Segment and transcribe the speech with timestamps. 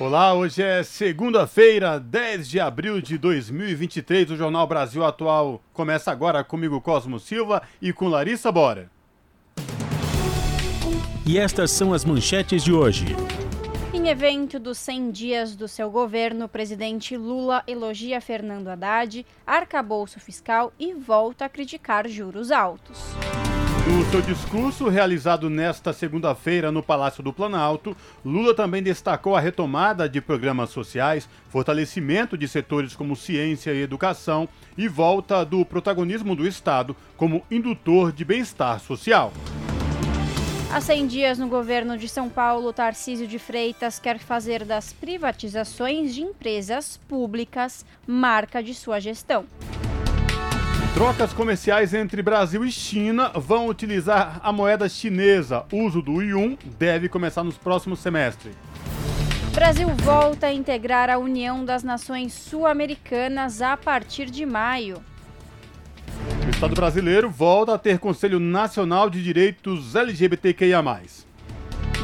[0.00, 4.30] Olá, hoje é segunda-feira, 10 de abril de 2023.
[4.30, 8.88] O Jornal Brasil Atual começa agora comigo, Cosmo Silva, e com Larissa Bora.
[11.26, 13.06] E estas são as manchetes de hoje.
[13.92, 20.20] Em evento dos 100 dias do seu governo, o presidente Lula elogia Fernando Haddad, arcabouço
[20.20, 23.16] fiscal e volta a criticar juros altos.
[23.88, 30.06] No seu discurso realizado nesta segunda-feira no Palácio do Planalto, Lula também destacou a retomada
[30.06, 36.46] de programas sociais, fortalecimento de setores como ciência e educação e volta do protagonismo do
[36.46, 39.32] Estado como indutor de bem-estar social.
[40.70, 46.14] Há 100 dias no governo de São Paulo, Tarcísio de Freitas quer fazer das privatizações
[46.14, 49.46] de empresas públicas marca de sua gestão.
[50.98, 55.64] Trocas comerciais entre Brasil e China vão utilizar a moeda chinesa.
[55.72, 58.52] O uso do yuan deve começar nos próximos semestres.
[59.54, 65.00] Brasil volta a integrar a União das Nações Sul-Americanas a partir de maio.
[66.44, 70.82] O Estado brasileiro volta a ter Conselho Nacional de Direitos LGBTQIA.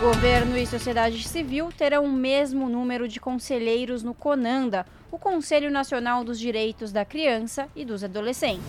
[0.00, 6.24] Governo e sociedade civil terão o mesmo número de conselheiros no CONANDA, o Conselho Nacional
[6.24, 8.64] dos Direitos da Criança e dos Adolescentes.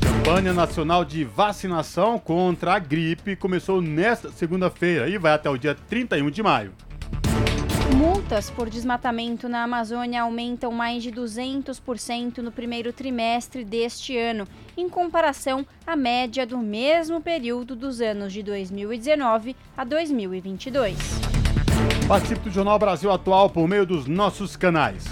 [0.00, 5.74] Campanha Nacional de Vacinação contra a gripe começou nesta segunda-feira e vai até o dia
[5.74, 6.72] 31 de maio.
[7.94, 14.88] Multas por desmatamento na Amazônia aumentam mais de 200% no primeiro trimestre deste ano, em
[14.88, 20.96] comparação à média do mesmo período dos anos de 2019 a 2022.
[22.08, 25.04] Participe do Jornal Brasil Atual por meio dos nossos canais.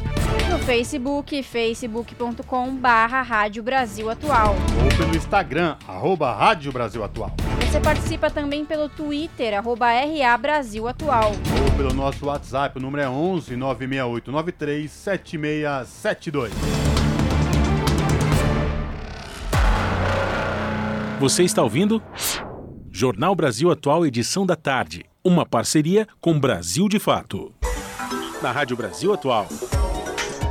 [0.65, 4.57] Facebook, facebook.com barra Rádio Brasil Atual.
[4.83, 7.35] Ou pelo Instagram, arroba Rádio Brasil Atual.
[7.61, 11.33] Você participa também pelo Twitter, arroba RA Brasil Atual.
[11.33, 16.53] Ou pelo nosso WhatsApp, o número é 11 968 93 7672.
[21.21, 22.03] Você está ouvindo?
[22.91, 25.05] Jornal Brasil Atual, edição da tarde.
[25.23, 27.53] Uma parceria com Brasil de Fato.
[28.43, 29.47] Na Rádio Brasil Atual.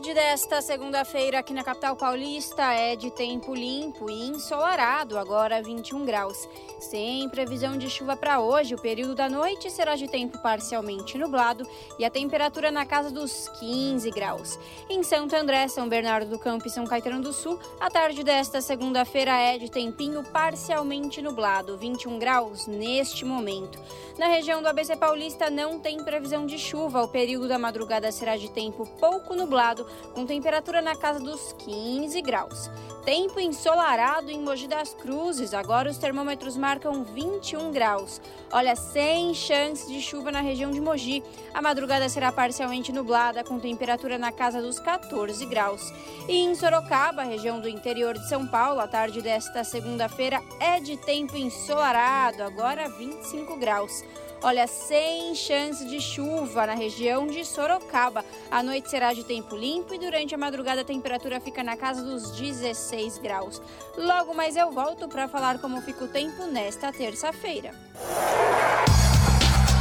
[0.00, 6.48] Desta segunda-feira aqui na capital paulista é de tempo limpo e ensolarado, agora 21 graus.
[6.80, 11.68] Sem previsão de chuva para hoje, o período da noite será de tempo parcialmente nublado
[11.98, 14.58] e a temperatura na casa dos 15 graus.
[14.88, 18.60] Em Santo André, São Bernardo do Campo e São Caetano do Sul, a tarde desta
[18.60, 23.78] segunda-feira é de tempinho parcialmente nublado, 21 graus neste momento.
[24.18, 28.36] Na região do ABC Paulista não tem previsão de chuva, o período da madrugada será
[28.36, 29.81] de tempo pouco nublado,
[30.14, 32.70] com temperatura na casa dos 15 graus.
[33.04, 38.20] Tempo ensolarado em Mogi das Cruzes, agora os termômetros marcam 21 graus.
[38.52, 41.20] Olha, sem chance de chuva na região de Mogi.
[41.52, 45.92] A madrugada será parcialmente nublada, com temperatura na casa dos 14 graus.
[46.28, 50.96] E em Sorocaba, região do interior de São Paulo, a tarde desta segunda-feira é de
[50.96, 54.04] tempo ensolarado, agora 25 graus.
[54.44, 58.24] Olha, sem chance de chuva na região de Sorocaba.
[58.50, 62.02] A noite será de tempo limpo e durante a madrugada a temperatura fica na casa
[62.02, 63.62] dos 16 graus.
[63.96, 67.72] Logo mais eu volto para falar como fica o tempo nesta terça-feira.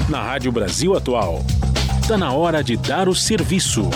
[0.08, 1.40] Na Rádio Brasil Atual.
[2.00, 3.90] Está na hora de dar o serviço.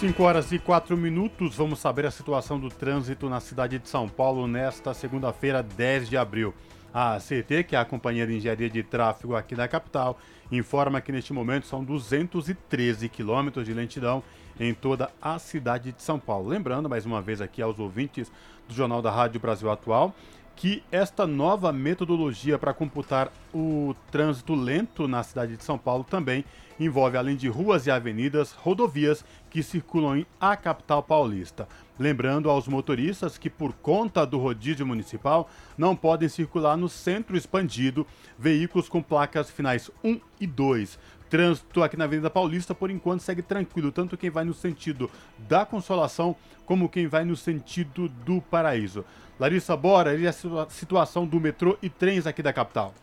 [0.00, 4.08] 5 horas e 4 minutos, vamos saber a situação do trânsito na cidade de São
[4.08, 6.52] Paulo nesta segunda-feira, 10 de abril.
[6.94, 10.16] A CT, que é a Companhia de Engenharia de Tráfego aqui da capital,
[10.52, 14.22] informa que neste momento são 213 quilômetros de lentidão
[14.60, 16.48] em toda a cidade de São Paulo.
[16.48, 18.30] Lembrando mais uma vez aqui aos ouvintes
[18.68, 20.14] do Jornal da Rádio Brasil Atual
[20.56, 26.44] que esta nova metodologia para computar o trânsito lento na cidade de São Paulo também
[26.78, 31.68] envolve, além de ruas e avenidas, rodovias que circulam em a capital paulista.
[31.98, 35.48] Lembrando aos motoristas que, por conta do rodízio municipal,
[35.78, 38.06] não podem circular no centro expandido
[38.36, 40.98] veículos com placas finais 1 e 2,
[41.30, 45.10] trânsito aqui na Avenida Paulista, por enquanto, segue tranquilo, tanto quem vai no sentido
[45.48, 46.34] da Consolação
[46.66, 49.04] como quem vai no sentido do Paraíso.
[49.38, 50.32] Larissa Bora, e a
[50.68, 52.94] situação do metrô e trens aqui da capital.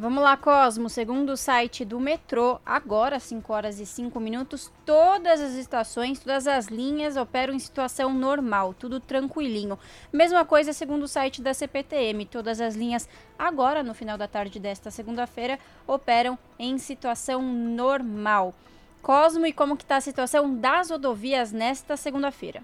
[0.00, 0.88] Vamos lá, Cosmo.
[0.88, 6.46] Segundo o site do metrô, agora 5 horas e 5 minutos, todas as estações, todas
[6.46, 9.76] as linhas operam em situação normal, tudo tranquilinho.
[10.12, 14.60] Mesma coisa segundo o site da CPTM, todas as linhas agora no final da tarde
[14.60, 18.54] desta segunda-feira operam em situação normal.
[19.02, 22.62] Cosmo, e como que está a situação das rodovias nesta segunda-feira?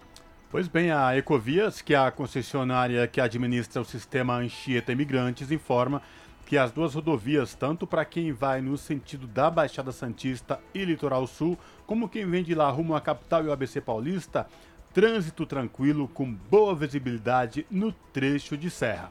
[0.53, 6.01] Pois bem, a Ecovias, que é a concessionária que administra o sistema Anchieta Imigrantes, informa
[6.47, 11.27] que as duas rodovias, tanto para quem vai no sentido da Baixada Santista e Litoral
[11.27, 14.47] Sul, como quem vem de lá rumo à capital e o ABC Paulista,
[14.93, 19.11] trânsito tranquilo com boa visibilidade no trecho de serra.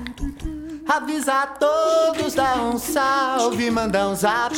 [0.87, 4.55] Avisa a todos, dá um salve, manda um zap.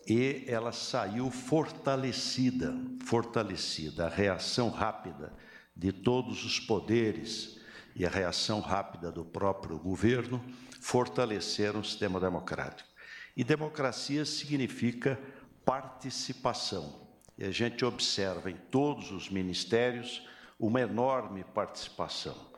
[0.06, 4.06] e ela saiu fortalecida, fortalecida.
[4.06, 5.32] A reação rápida
[5.76, 7.60] de todos os poderes
[7.94, 10.42] e a reação rápida do próprio governo
[10.80, 12.88] fortaleceram o sistema democrático.
[13.36, 15.18] E democracia significa
[15.64, 17.08] participação.
[17.38, 20.26] E a gente observa em todos os ministérios
[20.58, 22.51] uma enorme participação.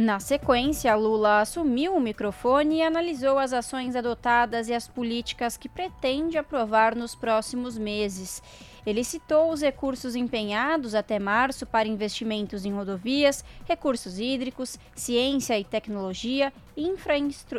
[0.00, 5.68] Na sequência, Lula assumiu o microfone e analisou as ações adotadas e as políticas que
[5.68, 8.40] pretende aprovar nos próximos meses.
[8.86, 15.64] Ele citou os recursos empenhados até março para investimentos em rodovias, recursos hídricos, ciência e
[15.64, 16.52] tecnologia,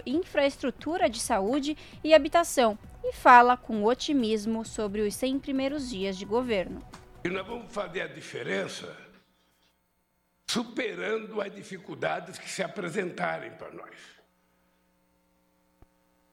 [0.06, 6.24] infraestrutura de saúde e habitação, e fala com otimismo sobre os 100 primeiros dias de
[6.24, 6.82] governo.
[7.26, 9.09] E nós vamos fazer a diferença
[10.50, 13.96] superando as dificuldades que se apresentarem para nós.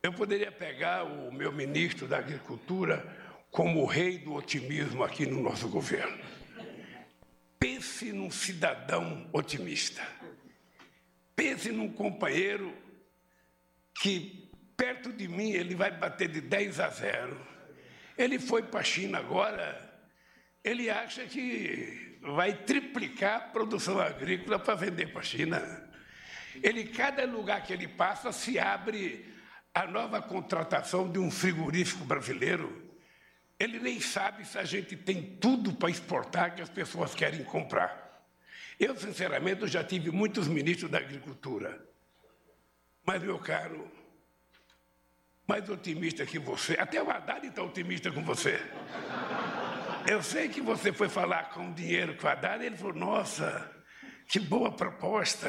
[0.02, 3.04] Eu poderia pegar o meu ministro da Agricultura
[3.50, 6.18] como o rei do otimismo aqui no nosso governo.
[7.58, 10.02] Pense num cidadão otimista.
[11.34, 12.74] Pense num companheiro
[14.00, 17.46] que perto de mim ele vai bater de 10 a 0.
[18.16, 19.85] Ele foi para a China agora,
[20.66, 25.88] ele acha que vai triplicar a produção agrícola para vender para a China.
[26.60, 29.32] Ele, cada lugar que ele passa, se abre
[29.72, 32.84] a nova contratação de um frigorífico brasileiro.
[33.60, 38.26] Ele nem sabe se a gente tem tudo para exportar que as pessoas querem comprar.
[38.78, 41.80] Eu, sinceramente, já tive muitos ministros da agricultura.
[43.04, 43.88] Mas, meu caro,
[45.46, 48.60] mais otimista que você, até o Haddad está otimista com você.
[50.08, 53.68] Eu sei que você foi falar com o dinheiro que vai dar, ele falou: Nossa,
[54.28, 55.48] que boa proposta.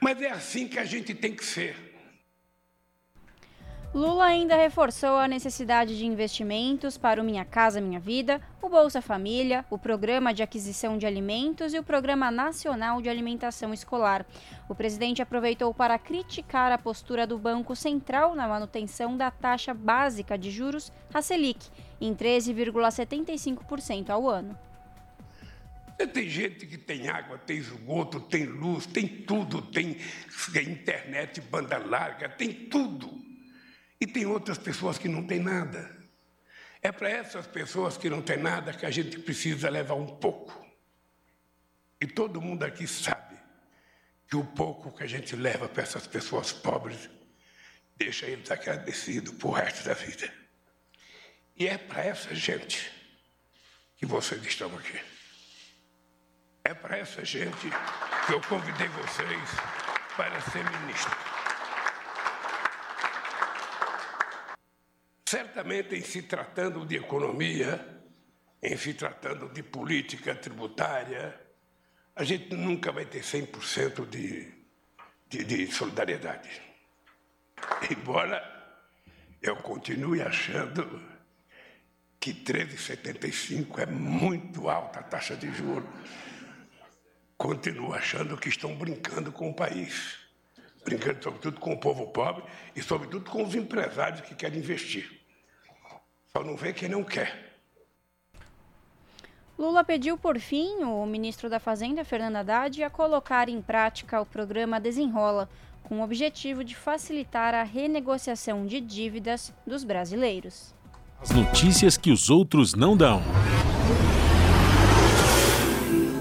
[0.00, 1.94] Mas é assim que a gente tem que ser.
[3.94, 9.00] Lula ainda reforçou a necessidade de investimentos para o Minha Casa Minha Vida, o Bolsa
[9.00, 14.26] Família, o Programa de Aquisição de Alimentos e o Programa Nacional de Alimentação Escolar.
[14.68, 20.36] O presidente aproveitou para criticar a postura do Banco Central na manutenção da taxa básica
[20.36, 21.64] de juros, a Selic,
[22.06, 24.58] em 13,75% ao ano.
[26.12, 29.96] Tem gente que tem água, tem esgoto, tem luz, tem tudo, tem
[30.66, 33.24] internet, banda larga, tem tudo.
[34.00, 35.96] E tem outras pessoas que não têm nada.
[36.82, 40.62] É para essas pessoas que não têm nada que a gente precisa levar um pouco.
[42.00, 43.36] E todo mundo aqui sabe
[44.28, 47.08] que o pouco que a gente leva para essas pessoas pobres
[47.96, 50.43] deixa eles agradecidos por resto da vida.
[51.56, 52.90] E é para essa gente
[53.96, 55.00] que vocês estão aqui.
[56.64, 57.70] É para essa gente
[58.26, 59.50] que eu convidei vocês
[60.16, 61.16] para ser ministro.
[65.28, 68.02] Certamente, em se tratando de economia,
[68.60, 71.40] em se tratando de política tributária,
[72.16, 74.52] a gente nunca vai ter 100% de,
[75.28, 76.60] de, de solidariedade.
[77.88, 78.42] Embora
[79.40, 81.13] eu continue achando
[82.24, 85.86] que 13,75 é muito alta a taxa de juros,
[87.36, 90.20] continuo achando que estão brincando com o país.
[90.82, 92.42] Brincando, sobretudo, com o povo pobre
[92.74, 95.20] e, sobretudo, com os empresários que querem investir.
[96.34, 97.58] Só não vê quem não quer.
[99.58, 104.24] Lula pediu, por fim, o ministro da Fazenda, Fernando Haddad, a colocar em prática o
[104.24, 105.46] programa Desenrola,
[105.82, 110.74] com o objetivo de facilitar a renegociação de dívidas dos brasileiros.
[111.24, 113.22] As notícias que os outros não dão.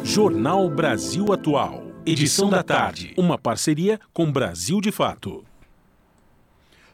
[0.02, 1.84] Jornal Brasil Atual.
[2.06, 3.14] Edição da tarde.
[3.18, 5.44] Uma parceria com Brasil de Fato.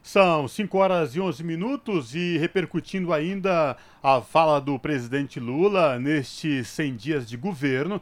[0.01, 6.67] São 5 horas e 11 minutos e repercutindo ainda a fala do presidente Lula nestes
[6.67, 8.01] 100 dias de governo.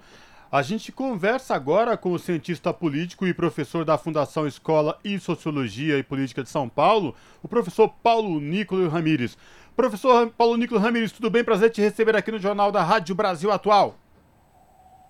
[0.50, 5.98] A gente conversa agora com o cientista político e professor da Fundação Escola e Sociologia
[5.98, 9.38] e Política de São Paulo, o professor Paulo Nicolau Ramires.
[9.78, 11.44] Professor Paulo Nicolau Ramires, tudo bem?
[11.44, 13.94] Prazer te receber aqui no Jornal da Rádio Brasil Atual.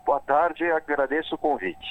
[0.06, 1.88] Boa tarde, agradeço o convite.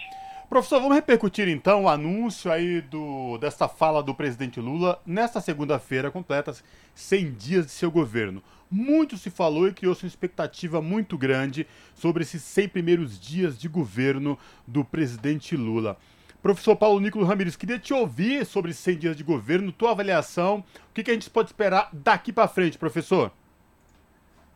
[0.47, 5.00] Professor, vamos repercutir então o anúncio aí do, dessa fala do presidente Lula.
[5.06, 6.52] Nesta segunda-feira completa
[6.95, 8.42] 100 dias de seu governo.
[8.71, 13.68] Muito se falou e criou-se uma expectativa muito grande sobre esses 100 primeiros dias de
[13.68, 15.97] governo do presidente Lula.
[16.43, 20.64] Professor Paulo Nicolau Ramires, queria te ouvir sobre esses 100 dias de governo, tua avaliação,
[20.90, 23.33] o que, que a gente pode esperar daqui para frente, professor?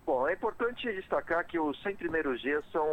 [0.07, 2.85] Bom, é importante destacar que os 100 primeiros dias são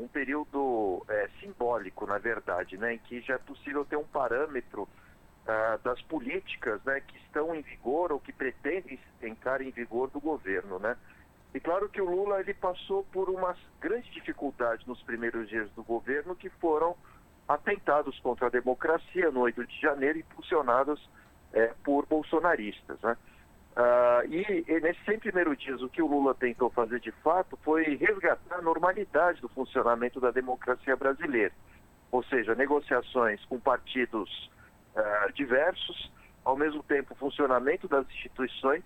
[0.00, 4.82] um período é, simbólico, na verdade, né, em que já é possível ter um parâmetro
[4.82, 10.20] uh, das políticas né, que estão em vigor ou que pretendem entrar em vigor do
[10.20, 10.78] governo.
[10.78, 10.96] Né?
[11.54, 15.82] E claro que o Lula ele passou por uma grande dificuldade nos primeiros dias do
[15.82, 16.94] governo, que foram
[17.48, 21.08] atentados contra a democracia no 8 de janeiro, impulsionados
[21.52, 23.00] é, por bolsonaristas.
[23.00, 23.16] Né?
[23.78, 27.56] Uh, e, e, nesses 100 primeiros dias, o que o Lula tentou fazer de fato
[27.62, 31.52] foi resgatar a normalidade do funcionamento da democracia brasileira.
[32.10, 34.50] Ou seja, negociações com partidos
[34.94, 36.12] uh, diversos,
[36.44, 38.84] ao mesmo tempo funcionamento das instituições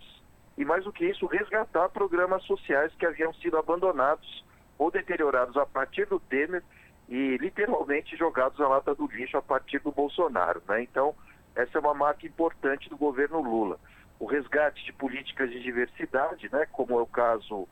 [0.58, 4.44] e, mais do que isso, resgatar programas sociais que haviam sido abandonados
[4.76, 6.62] ou deteriorados a partir do Temer
[7.08, 10.62] e literalmente jogados à lata do lixo a partir do Bolsonaro.
[10.68, 10.82] Né?
[10.82, 11.14] Então,
[11.54, 13.78] essa é uma marca importante do governo Lula
[14.22, 17.66] o resgate de políticas de diversidade, né, como é o caso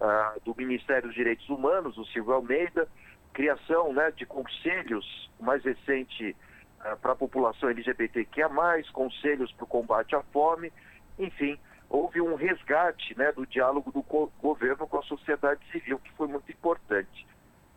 [0.00, 2.86] ah, do Ministério dos Direitos Humanos, o Silvio Almeida,
[3.32, 6.36] criação né, de conselhos, o mais recente
[6.78, 8.48] ah, para a população LGBTQIA+,
[8.92, 10.72] conselhos para o combate à fome,
[11.18, 11.58] enfim,
[11.90, 14.04] houve um resgate né, do diálogo do
[14.40, 17.26] governo com a sociedade civil, que foi muito importante.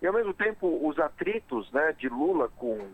[0.02, 2.90] E, ao mesmo tempo, os atritos né, de Lula com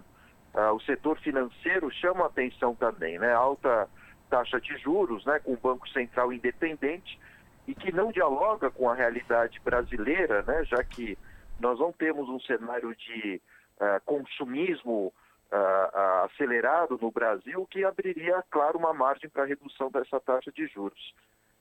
[0.53, 3.89] ah, o setor financeiro chamam a atenção também, né, alta
[4.29, 7.19] taxa de juros, né, com o Banco Central independente
[7.67, 11.17] e que não dialoga com a realidade brasileira, né, já que
[11.59, 13.41] nós não temos um cenário de
[13.77, 15.13] uh, consumismo
[15.51, 20.67] uh, uh, acelerado no Brasil, que abriria, claro, uma margem para redução dessa taxa de
[20.67, 21.13] juros.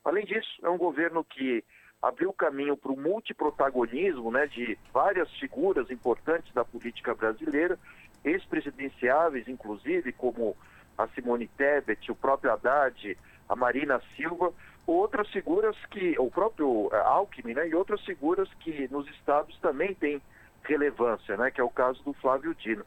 [0.05, 1.65] Além disso, é um governo que
[2.09, 7.79] abriu caminho para o multiprotagonismo né, de várias figuras importantes da política brasileira,
[8.23, 10.55] ex-presidenciáveis, inclusive, como
[10.99, 13.17] a Simone Tebet, o próprio Haddad,
[13.49, 14.53] a Marina Silva,
[14.87, 19.95] outras figuras que, o próprio uh, Alckmin, né, e outras figuras que nos estados também
[19.95, 20.21] têm
[20.63, 22.85] relevância, né, que é o caso do Flávio Dino.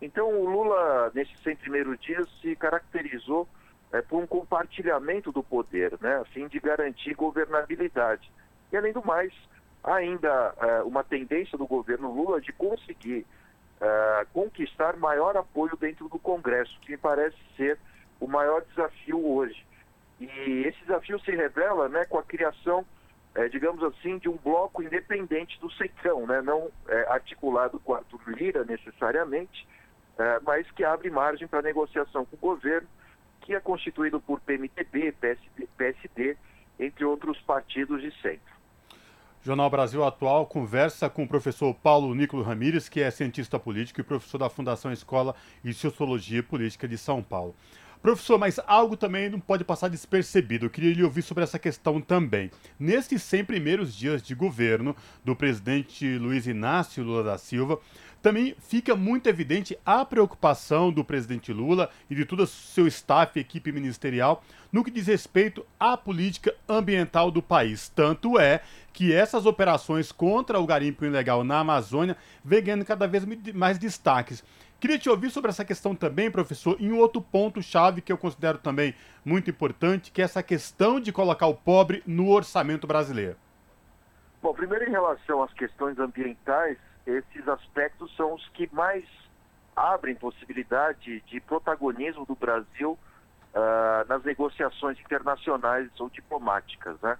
[0.00, 3.48] Então, o Lula, nesses 100 primeiros dias, se caracterizou
[3.92, 8.30] é, por um compartilhamento do poder, né, a fim de garantir governabilidade.
[8.72, 9.32] E, além do mais,
[9.82, 13.26] ainda é, uma tendência do governo Lula de conseguir
[13.80, 17.78] uh, conquistar maior apoio dentro do Congresso, que parece ser
[18.20, 19.66] o maior desafio hoje.
[20.20, 22.84] E esse desafio se revela né, com a criação,
[23.34, 26.70] eh, digamos assim, de um bloco independente do Centrão, né, não
[27.08, 29.66] articulado com Arthur Lira necessariamente,
[30.42, 32.86] mas que abre margem para negociação com o governo,
[33.40, 36.36] que é constituído por PMTB, PSD, PSD
[36.78, 38.59] entre outros partidos de centro.
[39.42, 44.04] Jornal Brasil Atual conversa com o professor Paulo Nicolau Ramires, que é cientista político e
[44.04, 47.54] professor da Fundação Escola de Sociologia Política de São Paulo.
[48.02, 50.66] Professor, mas algo também não pode passar despercebido.
[50.66, 52.50] Eu queria lhe ouvir sobre essa questão também.
[52.78, 54.94] Nesses 100 primeiros dias de governo
[55.24, 57.78] do presidente Luiz Inácio Lula da Silva,
[58.22, 63.38] também fica muito evidente a preocupação do presidente Lula e de todo o seu staff
[63.38, 67.88] e equipe ministerial no que diz respeito à política ambiental do país.
[67.88, 68.60] Tanto é
[68.92, 73.24] que essas operações contra o garimpo ilegal na Amazônia vêm ganhando cada vez
[73.54, 74.44] mais destaques.
[74.78, 78.94] Queria te ouvir sobre essa questão também, professor, em outro ponto-chave que eu considero também
[79.22, 83.36] muito importante, que é essa questão de colocar o pobre no orçamento brasileiro.
[84.42, 86.78] Bom, primeiro em relação às questões ambientais,
[87.18, 89.04] esses aspectos são os que mais
[89.74, 92.98] abrem possibilidade de protagonismo do Brasil
[93.54, 97.16] uh, nas negociações internacionais ou diplomáticas, né?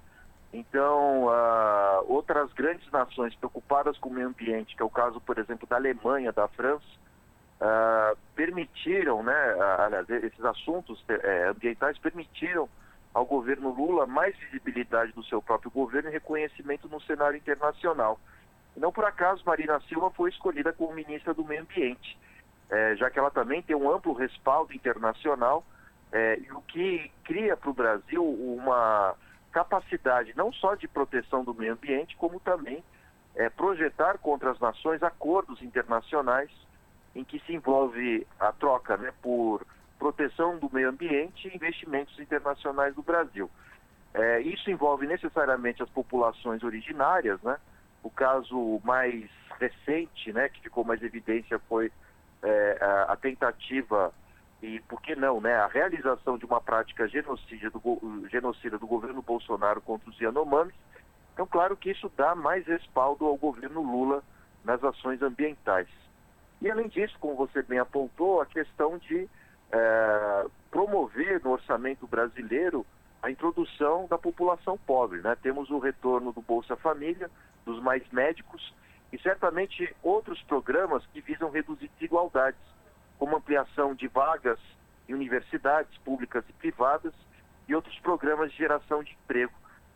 [0.52, 5.38] Então, uh, outras grandes nações preocupadas com o meio ambiente, que é o caso, por
[5.38, 6.84] exemplo, da Alemanha, da França,
[7.60, 12.68] uh, permitiram, né, aliás, esses assuntos eh, ambientais permitiram
[13.12, 18.18] ao governo Lula mais visibilidade do seu próprio governo e reconhecimento no cenário internacional.
[18.80, 22.18] Não por acaso Marina Silva foi escolhida como ministra do Meio Ambiente,
[22.70, 25.62] é, já que ela também tem um amplo respaldo internacional,
[26.10, 29.14] é, o que cria para o Brasil uma
[29.52, 32.82] capacidade não só de proteção do meio ambiente, como também
[33.34, 36.50] é, projetar contra as nações acordos internacionais
[37.14, 39.60] em que se envolve a troca né, por
[39.98, 43.50] proteção do meio ambiente e investimentos internacionais do Brasil.
[44.14, 47.58] É, isso envolve necessariamente as populações originárias, né?
[48.02, 49.28] O caso mais
[49.58, 51.92] recente, né, que ficou mais evidência, foi
[52.42, 54.12] é, a, a, tentativa
[54.62, 59.22] e, por que não, né, a realização de uma prática genocida do, genocida do governo
[59.22, 60.74] Bolsonaro contra os Yanomamis.
[61.34, 64.22] Então, claro que isso dá mais respaldo ao governo Lula
[64.64, 65.88] nas ações ambientais.
[66.60, 69.28] E, além disso, como você bem apontou, a questão de
[69.72, 72.84] é, promover no orçamento brasileiro
[73.22, 75.20] a introdução da população pobre.
[75.20, 75.36] Né?
[75.42, 77.30] Temos o retorno do Bolsa Família,
[77.64, 78.74] dos mais médicos
[79.12, 82.60] e certamente outros programas que visam reduzir desigualdades,
[83.18, 84.58] como ampliação de vagas
[85.08, 87.12] em universidades públicas e privadas
[87.68, 89.52] e outros programas de geração de emprego.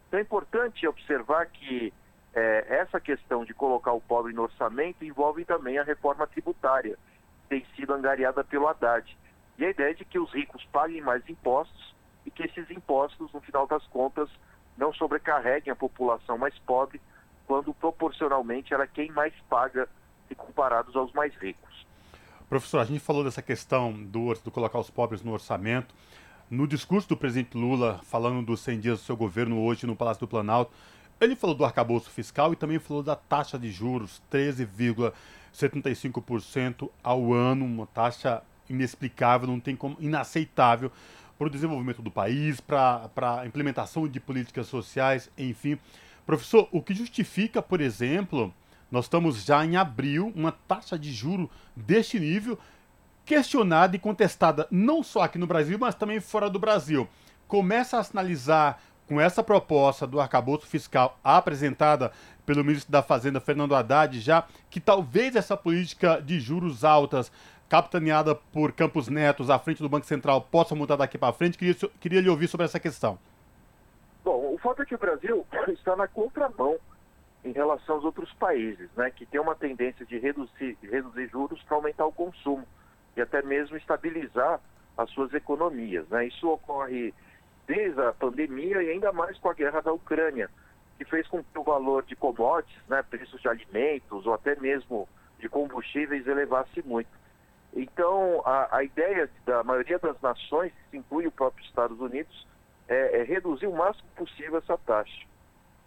[0.09, 1.93] Então é importante observar que
[2.35, 6.99] é, essa questão de colocar o pobre no orçamento envolve também a reforma tributária,
[7.43, 9.17] que tem sido angariada pelo Haddad.
[9.57, 11.95] E a ideia é de que os ricos paguem mais impostos
[12.27, 14.29] e que esses impostos, no final das contas,
[14.77, 17.01] não sobrecarreguem a população mais pobre,
[17.47, 19.89] quando proporcionalmente era quem mais paga
[20.29, 21.87] se comparados aos mais ricos.
[22.49, 25.95] Professor, a gente falou dessa questão do, do colocar os pobres no orçamento.
[26.51, 30.21] No discurso do presidente Lula, falando dos 100 dias do seu governo hoje no Palácio
[30.21, 30.71] do Planalto,
[31.21, 37.65] ele falou do arcabouço fiscal e também falou da taxa de juros, 13,75% ao ano,
[37.65, 40.93] uma taxa inexplicável, não tem como, inaceitável
[41.39, 43.09] para o desenvolvimento do país, para
[43.41, 45.79] a implementação de políticas sociais, enfim.
[46.27, 48.53] Professor, o que justifica, por exemplo,
[48.91, 52.59] nós estamos já em abril, uma taxa de juro deste nível
[53.25, 57.09] questionada e contestada não só aqui no Brasil, mas também fora do Brasil.
[57.49, 62.13] Começa a sinalizar com essa proposta do arcabouço fiscal apresentada
[62.47, 67.31] pelo ministro da Fazenda, Fernando Haddad, já que talvez essa política de juros altas,
[67.69, 71.59] capitaneada por Campos Netos à frente do Banco Central, possa mudar daqui para frente.
[71.59, 73.19] Queria, queria lhe ouvir sobre essa questão.
[74.25, 76.79] Bom, o fato é que o Brasil está na contramão
[77.45, 81.77] em relação aos outros países, né, que tem uma tendência de reduzir, reduzir juros para
[81.77, 82.67] aumentar o consumo
[83.15, 84.59] e até mesmo estabilizar
[84.97, 86.09] as suas economias.
[86.09, 86.29] Né?
[86.29, 87.13] Isso ocorre
[87.67, 90.49] desde a pandemia e ainda mais com a guerra da Ucrânia,
[90.97, 95.07] que fez com que o valor de commodities, né, preços de alimentos ou até mesmo
[95.39, 97.11] de combustíveis elevasse muito.
[97.75, 102.47] Então, a, a ideia da maioria das nações, que inclui o próprio Estados Unidos,
[102.89, 105.27] é, é reduzir o máximo possível essa taxa.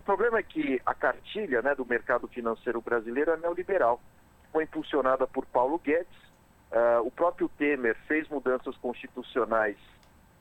[0.01, 4.01] O problema é que a cartilha né, do mercado financeiro brasileiro é neoliberal.
[4.51, 6.27] Foi impulsionada por Paulo Guedes.
[6.71, 9.77] Uh, o próprio Temer fez mudanças constitucionais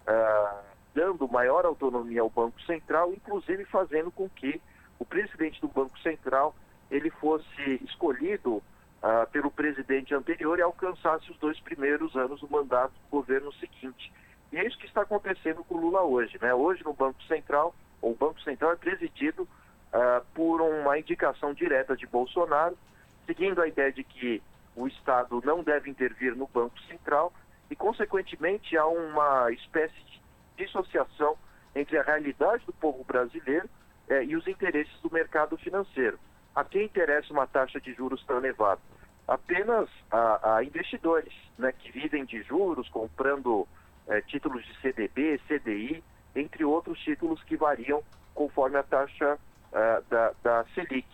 [0.07, 0.61] uh,
[0.95, 4.61] dando maior autonomia ao Banco Central, inclusive fazendo com que
[4.99, 6.55] o presidente do Banco Central
[6.90, 12.92] ele fosse escolhido uh, pelo presidente anterior e alcançasse os dois primeiros anos do mandato
[12.92, 14.12] do governo seguinte.
[14.53, 16.39] E é isso que está acontecendo com o Lula hoje.
[16.41, 16.55] Né?
[16.55, 22.07] Hoje, no Banco Central, o Banco Central é presidido uh, por uma indicação direta de
[22.07, 22.77] Bolsonaro,
[23.27, 24.43] seguindo a ideia de que
[24.75, 27.33] o Estado não deve intervir no Banco Central
[27.71, 30.23] e, consequentemente, há uma espécie de
[30.57, 31.37] dissociação
[31.75, 33.69] entre a realidade do povo brasileiro
[34.09, 36.19] é, e os interesses do mercado financeiro.
[36.55, 38.81] A quem interessa uma taxa de juros tão elevada?
[39.27, 43.67] Apenas a, a investidores né, que vivem de juros, comprando
[44.09, 46.03] é, títulos de CDB, CDI,
[46.35, 48.03] entre outros títulos que variam
[48.35, 49.38] conforme a taxa
[49.73, 51.09] uh, da, da Selic.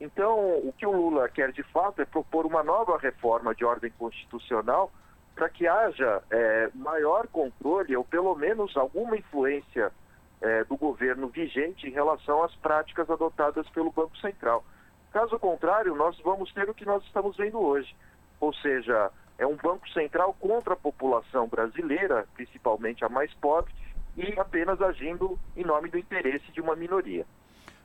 [0.00, 3.90] Então, o que o Lula quer de fato é propor uma nova reforma de ordem
[3.98, 4.90] constitucional
[5.34, 9.92] para que haja é, maior controle ou pelo menos alguma influência
[10.40, 14.64] é, do governo vigente em relação às práticas adotadas pelo Banco Central.
[15.12, 17.94] Caso contrário, nós vamos ter o que nós estamos vendo hoje,
[18.38, 23.72] ou seja, é um Banco Central contra a população brasileira, principalmente a mais pobre,
[24.14, 27.24] e apenas agindo em nome do interesse de uma minoria.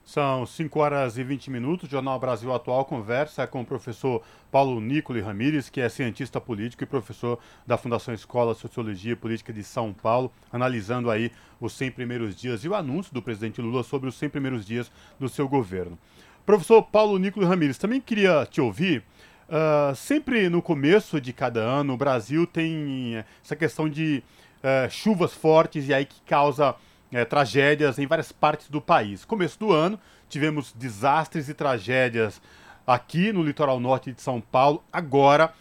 [0.04, 1.88] São 5 horas e 20 minutos.
[1.88, 6.84] O Jornal Brasil Atual conversa com o professor Paulo Nicole Ramires, que é cientista político
[6.84, 11.90] e professor da Fundação Escola Sociologia e Política de São Paulo, analisando aí os 100
[11.92, 15.48] primeiros dias e o anúncio do presidente Lula sobre os 100 primeiros dias do seu
[15.48, 15.98] governo.
[16.44, 19.02] Professor Paulo Nicole Ramires, também queria te ouvir.
[19.48, 24.22] Uh, sempre no começo de cada ano, o Brasil tem essa questão de
[24.58, 26.74] uh, chuvas fortes e aí que causa
[27.12, 29.24] é, tragédias em várias partes do país.
[29.24, 32.40] Começo do ano, tivemos desastres e tragédias
[32.86, 35.52] aqui no litoral norte de São Paulo, agora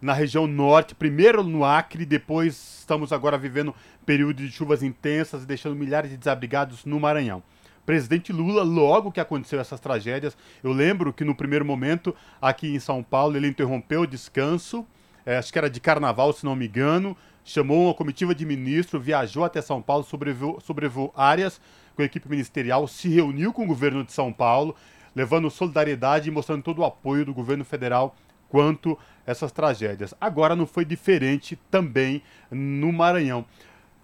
[0.00, 3.74] na região norte, primeiro no Acre, depois estamos agora vivendo
[4.06, 7.42] período de chuvas intensas, deixando milhares de desabrigados no Maranhão.
[7.90, 12.78] Presidente Lula, logo que aconteceu essas tragédias, eu lembro que no primeiro momento, aqui em
[12.78, 14.86] São Paulo, ele interrompeu o descanso,
[15.26, 19.04] é, acho que era de carnaval, se não me engano, chamou uma comitiva de ministros,
[19.04, 21.60] viajou até São Paulo, sobrevoou, sobrevoou áreas
[21.96, 24.76] com a equipe ministerial, se reuniu com o governo de São Paulo,
[25.12, 28.14] levando solidariedade e mostrando todo o apoio do governo federal
[28.48, 30.14] quanto essas tragédias.
[30.20, 32.22] Agora não foi diferente também
[32.52, 33.44] no Maranhão.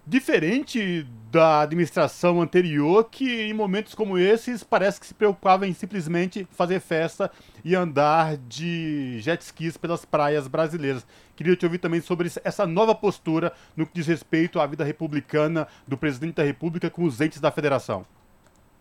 [0.09, 6.47] Diferente da administração anterior, que em momentos como esses parece que se preocupava em simplesmente
[6.51, 7.29] fazer festa
[7.61, 11.05] e andar de jet skis pelas praias brasileiras.
[11.35, 15.67] Queria te ouvir também sobre essa nova postura no que diz respeito à vida republicana
[15.85, 18.05] do presidente da República com os entes da federação.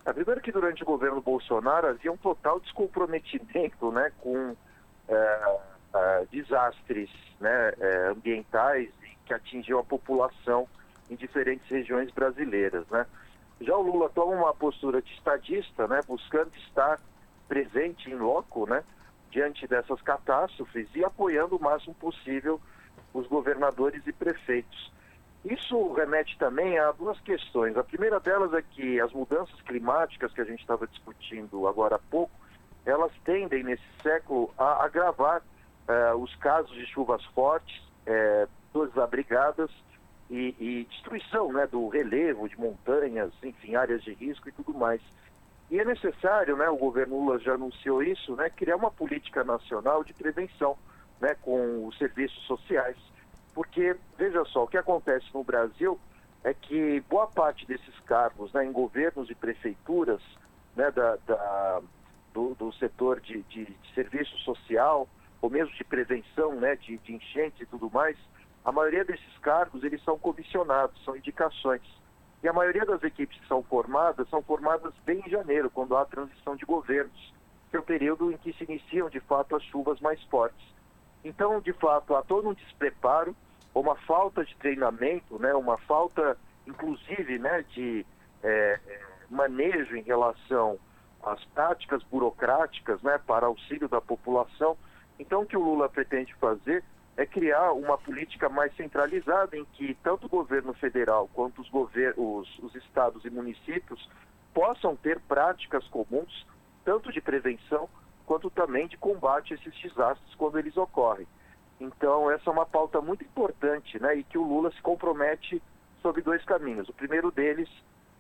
[0.04, 4.54] É, primeiro que durante o governo Bolsonaro havia um total descomprometimento né, com
[5.08, 5.58] é,
[5.92, 7.10] é, desastres
[7.40, 8.88] né, é, ambientais
[9.24, 10.68] que atingiam a população
[11.10, 13.06] em diferentes regiões brasileiras, né?
[13.60, 17.00] Já o Lula toma uma postura de estadista, né, buscando estar
[17.48, 18.84] presente em loco, né,
[19.30, 22.60] diante dessas catástrofes e apoiando o máximo possível
[23.14, 24.92] os governadores e prefeitos.
[25.44, 27.76] Isso remete também a duas questões.
[27.76, 32.00] A primeira delas é que as mudanças climáticas que a gente estava discutindo agora há
[32.10, 32.32] pouco,
[32.84, 38.48] elas tendem nesse século a agravar uh, os casos de chuvas fortes, uh,
[38.86, 39.70] desabrigadas
[40.30, 45.00] e, e destruição né, do relevo de montanhas, enfim, áreas de risco e tudo mais.
[45.70, 50.04] E é necessário, né, o governo Lula já anunciou isso, né, criar uma política nacional
[50.04, 50.76] de prevenção
[51.20, 52.96] né, com os serviços sociais.
[53.54, 55.98] Porque, veja só, o que acontece no Brasil
[56.44, 60.20] é que boa parte desses cargos né, em governos e prefeituras
[60.76, 61.82] né, da, da
[62.32, 65.08] do, do, setor de, de, de, serviço social,
[65.40, 68.16] ou mesmo de prevenção né, de, de enchentes e tudo mais,
[68.66, 71.82] a maioria desses cargos, eles são comissionados, são indicações.
[72.42, 76.04] E a maioria das equipes que são formadas, são formadas bem em janeiro, quando há
[76.04, 77.32] transição de governos,
[77.70, 80.66] que é o período em que se iniciam, de fato, as chuvas mais fortes.
[81.24, 83.36] Então, de fato, há todo um despreparo,
[83.72, 88.04] uma falta de treinamento, né, uma falta, inclusive, né, de
[88.42, 89.00] é, é
[89.30, 90.76] manejo em relação
[91.22, 94.76] às práticas burocráticas né, para auxílio da população.
[95.20, 96.82] Então, o que o Lula pretende fazer
[97.16, 101.70] é criar uma política mais centralizada em que tanto o governo federal quanto os,
[102.16, 104.08] os, os estados e municípios
[104.52, 106.46] possam ter práticas comuns,
[106.84, 107.88] tanto de prevenção
[108.26, 111.26] quanto também de combate a esses desastres quando eles ocorrem.
[111.80, 115.62] Então, essa é uma pauta muito importante né, e que o Lula se compromete
[116.02, 116.88] sobre dois caminhos.
[116.88, 117.68] O primeiro deles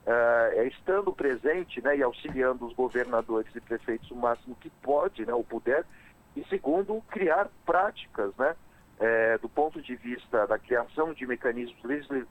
[0.06, 5.24] uh, é estando presente né, e auxiliando os governadores e prefeitos o máximo que pode,
[5.24, 5.84] né, ou puder,
[6.36, 8.54] e segundo, criar práticas né,
[8.98, 11.78] é, do ponto de vista da criação de mecanismos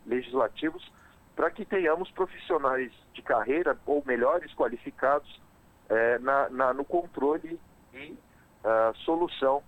[0.05, 0.91] legislativos
[1.35, 5.41] para que tenhamos profissionais de carreira ou melhores qualificados
[5.89, 7.59] é, na, na, no controle
[7.93, 8.17] e
[8.63, 9.61] uh, solução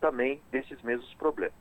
[0.00, 1.54] também desses mesmos problemas.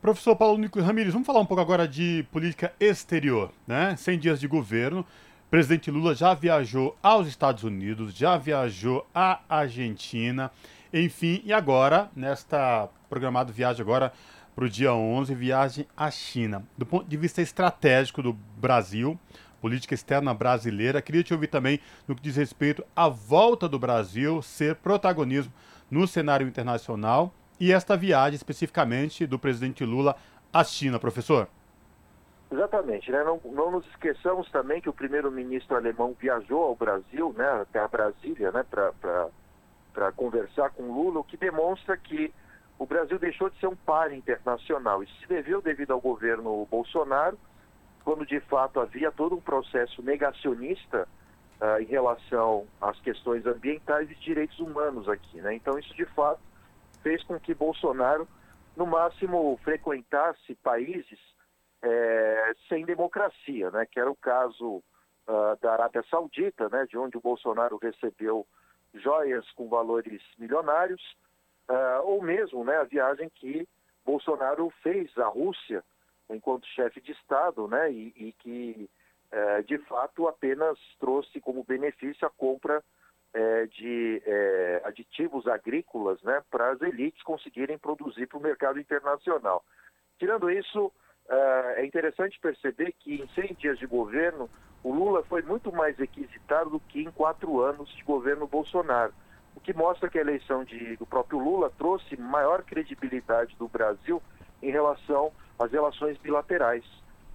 [0.00, 3.96] Professor Paulo Nico Ramires, vamos falar um pouco agora de política exterior, né?
[3.96, 5.00] 100 dias de governo.
[5.00, 10.50] O presidente Lula já viajou aos Estados Unidos, já viajou à Argentina.
[10.92, 14.12] Enfim, e agora, nesta programada viagem agora
[14.54, 16.64] para o dia 11, viagem à China.
[16.78, 19.18] Do ponto de vista estratégico do Brasil,
[19.60, 21.02] política externa brasileira.
[21.02, 25.52] Queria te ouvir também no que diz respeito à volta do Brasil ser protagonismo
[25.90, 30.14] no cenário internacional e esta viagem especificamente do presidente Lula
[30.52, 31.48] à China, professor.
[32.50, 33.24] Exatamente, né?
[33.24, 37.88] não, não nos esqueçamos também que o primeiro-ministro alemão viajou ao Brasil, né, até a
[37.88, 39.28] Brasília, né, para
[40.12, 42.32] conversar com Lula, o que demonstra que
[42.78, 45.02] o Brasil deixou de ser um par internacional.
[45.02, 47.38] Isso se deveu devido ao governo Bolsonaro,
[48.04, 51.08] quando de fato havia todo um processo negacionista
[51.60, 55.40] uh, em relação às questões ambientais e direitos humanos aqui.
[55.40, 55.54] Né?
[55.54, 56.40] Então isso de fato
[57.02, 58.28] fez com que Bolsonaro,
[58.76, 61.18] no máximo, frequentasse países
[61.82, 63.86] é, sem democracia, né?
[63.86, 64.82] que era o caso
[65.26, 66.86] uh, da Arábia Saudita, né?
[66.88, 68.46] de onde o Bolsonaro recebeu
[69.00, 71.02] joias com valores milionários,
[71.68, 73.68] uh, ou mesmo né, a viagem que
[74.04, 75.82] Bolsonaro fez à Rússia
[76.28, 78.90] enquanto chefe de Estado, né, e, e que
[79.32, 86.42] uh, de fato apenas trouxe como benefício a compra uh, de eh, aditivos agrícolas né,
[86.50, 89.64] para as elites conseguirem produzir para o mercado internacional.
[90.18, 90.92] Tirando isso,
[91.28, 94.48] é interessante perceber que em 100 dias de governo,
[94.82, 99.12] o Lula foi muito mais requisitado do que em quatro anos de governo Bolsonaro
[99.56, 104.22] o que mostra que a eleição de, do próprio Lula trouxe maior credibilidade do Brasil
[104.62, 106.84] em relação às relações bilaterais.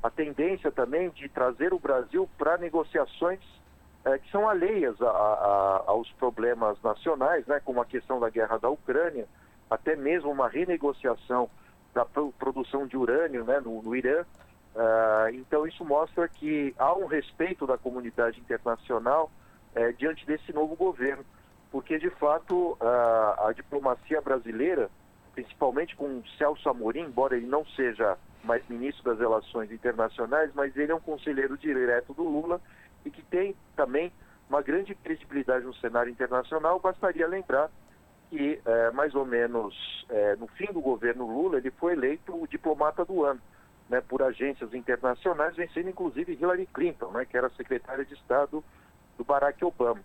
[0.03, 3.39] A tendência também de trazer o Brasil para negociações
[4.05, 8.57] é, que são alheias a, a, aos problemas nacionais, né, como a questão da guerra
[8.57, 9.27] da Ucrânia,
[9.69, 11.49] até mesmo uma renegociação
[11.93, 14.23] da produção de urânio né, no, no Irã.
[14.73, 19.29] Uh, então, isso mostra que há um respeito da comunidade internacional
[19.75, 21.25] uh, diante desse novo governo
[21.71, 24.89] porque de fato a, a diplomacia brasileira,
[25.33, 30.91] principalmente com Celso Amorim, embora ele não seja mais ministro das Relações Internacionais, mas ele
[30.91, 32.59] é um conselheiro direto do Lula
[33.05, 34.11] e que tem também
[34.49, 36.79] uma grande credibilidade no cenário internacional.
[36.79, 37.69] Bastaria lembrar
[38.31, 39.75] que, é, mais ou menos
[40.09, 43.41] é, no fim do governo Lula, ele foi eleito o diplomata do ano
[43.89, 48.63] né, por agências internacionais, vencendo inclusive Hillary Clinton, né, que era secretária de Estado
[49.17, 49.99] do Barack Obama.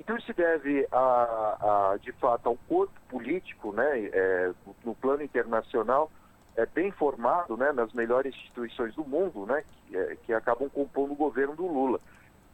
[0.00, 4.52] Então isso se deve, a, a, de fato, ao corpo político, né, é,
[4.84, 6.10] no plano internacional,
[6.56, 11.12] é, bem formado né, nas melhores instituições do mundo, né, que, é, que acabam compondo
[11.12, 12.00] o governo do Lula.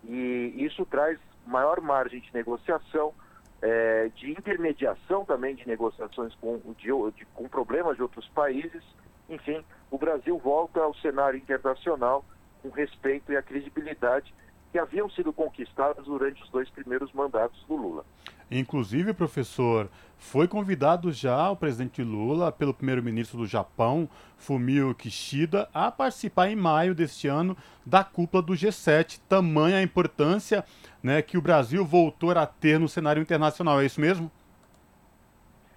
[0.04, 3.14] E isso traz maior margem de negociação,
[3.62, 8.82] é, de intermediação também de negociações com, de, de, com problemas de outros países.
[9.28, 12.24] Enfim, o Brasil volta ao cenário internacional
[12.62, 14.34] com respeito e a credibilidade
[14.74, 18.04] que haviam sido conquistadas durante os dois primeiros mandatos do Lula.
[18.50, 25.92] Inclusive, professor, foi convidado já o presidente Lula pelo primeiro-ministro do Japão, Fumio Kishida, a
[25.92, 27.56] participar em maio deste ano
[27.86, 29.20] da cúpula do G7.
[29.28, 30.64] Tamanha a importância
[31.00, 33.80] né, que o Brasil voltou a ter no cenário internacional.
[33.80, 34.28] É isso mesmo?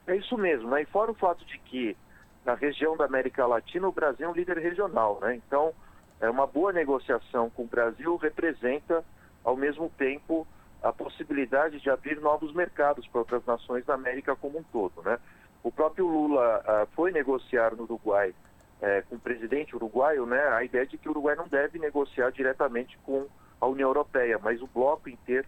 [0.08, 0.72] É isso mesmo.
[0.72, 0.82] Né?
[0.82, 1.96] E fora o fato de que
[2.44, 5.20] na região da América Latina o Brasil é um líder regional.
[5.22, 5.36] Né?
[5.36, 5.72] Então,
[6.20, 9.04] é uma boa negociação com o Brasil representa,
[9.44, 10.48] ao mesmo tempo,
[10.82, 15.02] a possibilidade de abrir novos mercados para outras nações da América como um todo.
[15.04, 15.20] Né?
[15.64, 20.64] O próprio Lula uh, foi negociar no Uruguai uh, com o presidente uruguaio né, a
[20.64, 23.28] ideia de que o Uruguai não deve negociar diretamente com
[23.60, 25.48] a União Europeia, mas o bloco inteiro,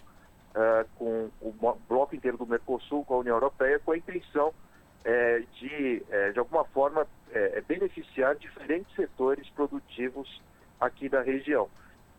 [0.55, 4.53] uh, com o bloco inteiro do Mercosul com a União Europeia, com a intenção
[5.05, 6.03] eh, de,
[6.33, 7.07] de alguma forma,
[7.65, 10.41] beneficiar diferentes setores produtivos
[10.79, 11.69] aqui da região.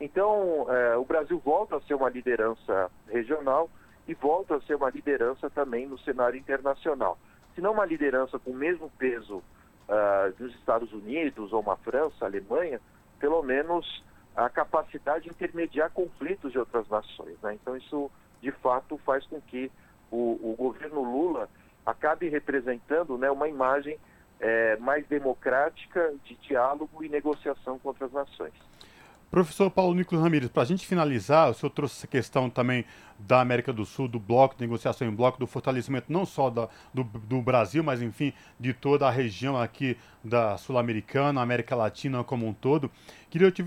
[0.00, 3.68] Então, é, o Brasil volta a ser uma liderança regional
[4.08, 7.18] e volta a ser uma liderança também no cenário internacional.
[7.54, 12.24] Se não uma liderança com o mesmo peso uh, dos Estados Unidos ou uma França,
[12.24, 12.80] Alemanha,
[13.18, 14.02] pelo menos
[14.34, 17.36] a capacidade de intermediar conflitos de outras nações.
[17.42, 17.54] Né?
[17.54, 19.70] Então, isso de fato faz com que
[20.10, 21.48] o, o governo Lula
[21.84, 23.98] acabe representando né, uma imagem
[24.40, 28.54] é, mais democrática de diálogo e negociação com outras nações.
[29.30, 32.84] Professor Paulo Nicolas Ramírez, para a gente finalizar, o senhor trouxe essa questão também
[33.16, 36.68] da América do Sul, do bloco de negociação em bloco, do fortalecimento não só da,
[36.92, 42.44] do, do, Brasil, mas enfim, de toda a região aqui da Sul-Americana, América Latina como
[42.44, 42.90] um todo.
[43.30, 43.62] Queria te,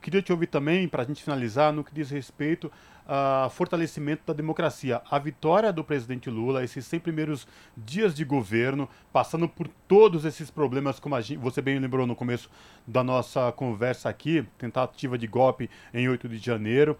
[0.00, 2.70] queria te ouvir também, para a gente finalizar, no que diz respeito
[3.08, 5.00] ao fortalecimento da democracia.
[5.10, 10.50] A vitória do presidente Lula, esses 100 primeiros dias de governo, passando por todos esses
[10.50, 12.50] problemas, como gente, você bem lembrou no começo
[12.86, 16.96] da nossa conversa aqui, tentativa de golpe em 8 de janeiro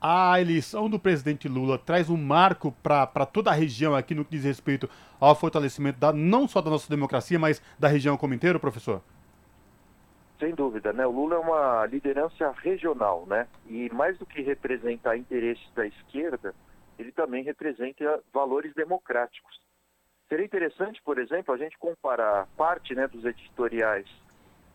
[0.00, 4.36] a eleição do presidente Lula traz um marco para toda a região aqui no que
[4.36, 8.60] diz respeito ao fortalecimento da, não só da nossa democracia, mas da região como inteiro,
[8.60, 9.02] professor?
[10.38, 11.04] Sem dúvida, né?
[11.06, 13.48] O Lula é uma liderança regional, né?
[13.66, 16.54] E mais do que representar interesses da esquerda,
[16.98, 19.60] ele também representa valores democráticos.
[20.28, 24.06] Seria interessante, por exemplo, a gente comparar parte né, dos editoriais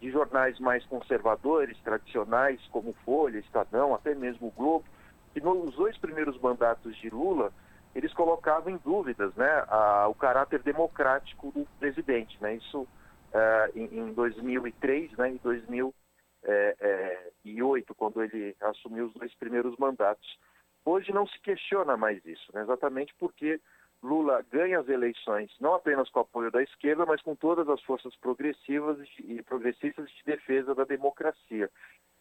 [0.01, 4.85] de jornais mais conservadores, tradicionais, como Folha, Estadão, até mesmo o Globo,
[5.33, 7.53] que nos dois primeiros mandatos de Lula,
[7.95, 12.37] eles colocavam em dúvidas né, a, o caráter democrático do presidente.
[12.41, 12.55] Né?
[12.55, 12.87] Isso
[13.33, 20.39] uh, em, em, 2003 né, e 2008, quando ele assumiu os dois primeiros mandatos.
[20.85, 23.61] Hoje não se questiona mais isso, né, exatamente porque
[24.01, 27.81] Lula ganha as eleições não apenas com o apoio da esquerda, mas com todas as
[27.83, 31.69] forças progressivas e progressistas de defesa da democracia.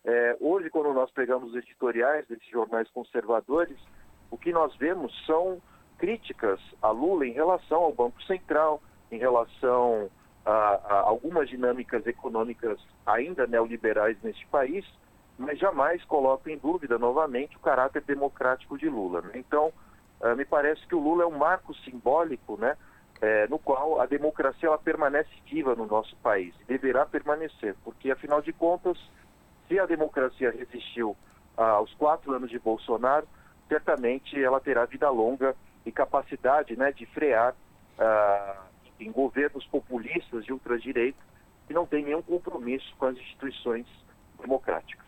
[0.04, 3.78] É, hoje, quando nós pegamos os editoriais desses jornais conservadores,
[4.30, 5.60] o que nós vemos são
[5.98, 10.08] críticas a Lula em relação ao Banco Central, em relação
[10.44, 14.84] a, a algumas dinâmicas econômicas ainda neoliberais neste país,
[15.38, 19.22] mas jamais coloca em dúvida novamente o caráter democrático de Lula.
[19.22, 19.32] Né?
[19.36, 19.72] Então,
[20.20, 22.76] uh, me parece que o Lula é um marco simbólico, né,
[23.20, 28.42] é, no qual a democracia ela permanece viva no nosso país deverá permanecer, porque afinal
[28.42, 28.98] de contas,
[29.68, 31.16] se a democracia resistiu
[31.56, 33.28] aos quatro anos de Bolsonaro,
[33.68, 35.54] certamente ela terá vida longa
[35.86, 37.54] e capacidade, né, de frear
[37.98, 38.71] uh,
[39.02, 41.18] em governos populistas de ultradireita
[41.66, 43.86] que não têm nenhum compromisso com as instituições
[44.40, 45.02] democráticas.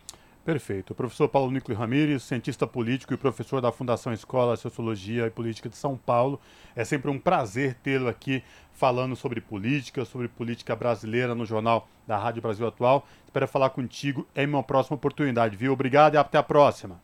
[0.44, 0.94] Perfeito.
[0.94, 5.76] professor Paulo Nicolau Ramires, cientista político e professor da Fundação Escola Sociologia e Política de
[5.76, 6.38] São Paulo.
[6.76, 12.18] É sempre um prazer tê-lo aqui falando sobre política, sobre política brasileira no Jornal da
[12.18, 13.06] Rádio Brasil Atual.
[13.24, 15.72] Espero falar contigo em uma próxima oportunidade, viu?
[15.72, 17.00] Obrigado e até a próxima.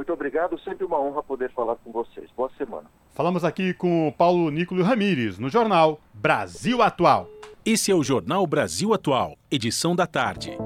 [0.00, 2.26] Muito obrigado, sempre uma honra poder falar com vocês.
[2.34, 2.86] Boa semana.
[3.12, 7.28] Falamos aqui com o Paulo Nicolau Ramires, no jornal Brasil Atual.
[7.66, 10.56] Esse é o Jornal Brasil Atual, edição da tarde.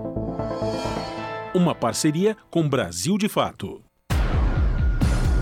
[1.53, 3.83] Uma parceria com Brasil de Fato.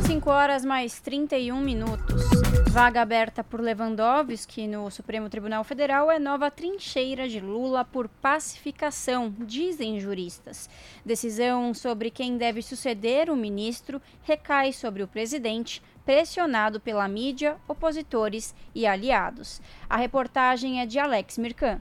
[0.07, 2.52] 5 horas mais 31 minutos.
[2.73, 9.31] Vaga aberta por Lewandowski no Supremo Tribunal Federal é nova trincheira de Lula por pacificação,
[9.41, 10.71] dizem juristas.
[11.05, 18.55] Decisão sobre quem deve suceder o ministro recai sobre o presidente, pressionado pela mídia, opositores
[18.75, 19.61] e aliados.
[19.87, 21.79] A reportagem é de Alex Mirkan.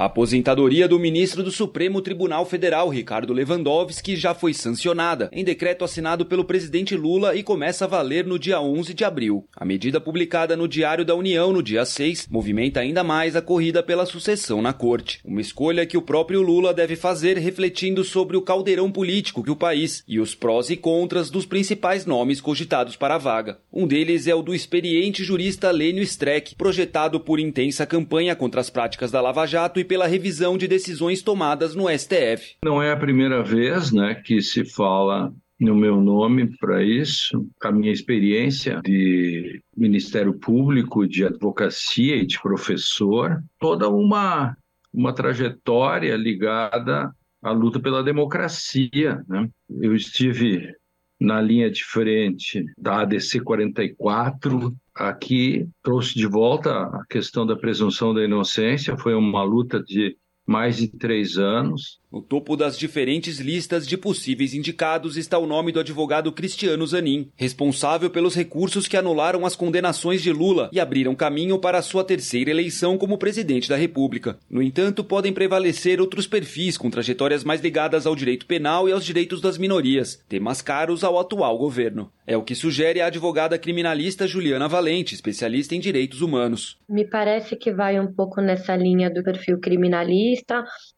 [0.00, 5.84] A aposentadoria do ministro do Supremo Tribunal Federal, Ricardo Lewandowski, já foi sancionada em decreto
[5.84, 9.46] assinado pelo presidente Lula e começa a valer no dia 11 de abril.
[9.54, 13.82] A medida publicada no Diário da União no dia 6 movimenta ainda mais a corrida
[13.82, 15.20] pela sucessão na corte.
[15.22, 19.56] Uma escolha que o próprio Lula deve fazer refletindo sobre o caldeirão político que o
[19.56, 23.58] país e os prós e contras dos principais nomes cogitados para a vaga.
[23.70, 28.70] Um deles é o do experiente jurista Lênio Streck, projetado por intensa campanha contra as
[28.70, 32.54] práticas da Lava Jato e pela revisão de decisões tomadas no STF.
[32.64, 37.72] Não é a primeira vez né, que se fala no meu nome para isso, a
[37.72, 44.56] minha experiência de Ministério Público, de advocacia e de professor, toda uma,
[44.94, 47.10] uma trajetória ligada
[47.42, 49.20] à luta pela democracia.
[49.28, 49.48] Né?
[49.68, 50.72] Eu estive
[51.20, 58.12] na linha de frente da ADC 44, aqui trouxe de volta a questão da presunção
[58.12, 60.16] da inocência, foi uma luta de
[60.50, 62.00] mais de três anos.
[62.12, 67.30] No topo das diferentes listas de possíveis indicados está o nome do advogado Cristiano Zanin,
[67.36, 72.02] responsável pelos recursos que anularam as condenações de Lula e abriram caminho para a sua
[72.02, 74.40] terceira eleição como presidente da República.
[74.50, 79.04] No entanto, podem prevalecer outros perfis com trajetórias mais ligadas ao direito penal e aos
[79.04, 82.10] direitos das minorias, temas caros ao atual governo.
[82.26, 86.76] É o que sugere a advogada criminalista Juliana Valente, especialista em direitos humanos.
[86.88, 90.39] Me parece que vai um pouco nessa linha do perfil criminalista,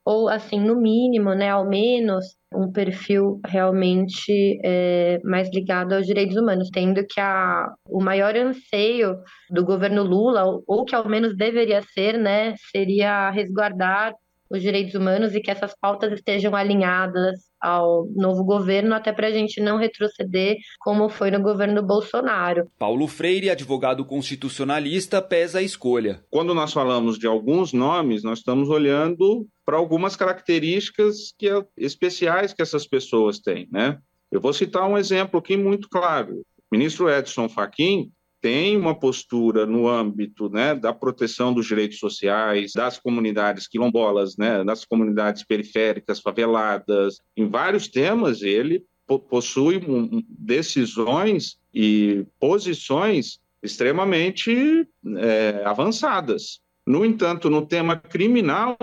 [0.05, 2.25] ou assim, no mínimo, né, ao menos,
[2.55, 9.17] um perfil realmente é, mais ligado aos direitos humanos, tendo que a, o maior anseio
[9.51, 14.15] do governo Lula, ou, ou que ao menos deveria ser, né, seria resguardar
[14.53, 19.31] os direitos humanos e que essas pautas estejam alinhadas ao novo governo, até para a
[19.31, 22.69] gente não retroceder como foi no governo Bolsonaro.
[22.79, 26.23] Paulo Freire, advogado constitucionalista, pesa a escolha.
[26.29, 32.53] Quando nós falamos de alguns nomes, nós estamos olhando para algumas características que, é, especiais
[32.53, 33.99] que essas pessoas têm, né?
[34.31, 36.41] Eu vou citar um exemplo aqui muito claro.
[36.71, 38.11] O ministro Edson Fachin
[38.43, 44.65] tem uma postura no âmbito né, da proteção dos direitos sociais, das comunidades quilombolas, né,
[44.65, 48.85] das comunidades periféricas, faveladas, em vários temas ele
[49.29, 49.81] possui
[50.29, 54.89] decisões e posições extremamente
[55.19, 56.61] é, avançadas.
[56.85, 58.77] No entanto, no tema criminal,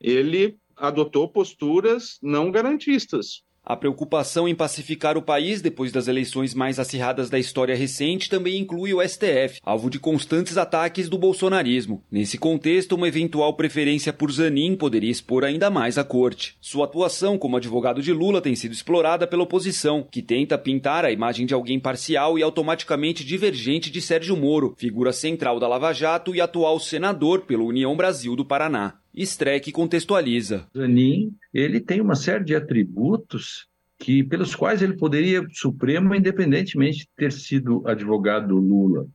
[0.00, 3.44] ele adotou posturas não garantistas.
[3.66, 8.58] A preocupação em pacificar o país depois das eleições mais acirradas da história recente também
[8.58, 12.02] inclui o STF, alvo de constantes ataques do bolsonarismo.
[12.12, 16.58] Nesse contexto, uma eventual preferência por Zanin poderia expor ainda mais a corte.
[16.60, 21.10] Sua atuação como advogado de Lula tem sido explorada pela oposição, que tenta pintar a
[21.10, 26.34] imagem de alguém parcial e automaticamente divergente de Sérgio Moro, figura central da Lava Jato
[26.34, 28.98] e atual senador pela União Brasil do Paraná.
[29.22, 30.66] Streck contextualiza.
[30.76, 37.08] Zanin, ele tem uma série de atributos que pelos quais ele poderia Supremo independentemente de
[37.16, 39.06] ter sido advogado do Lula.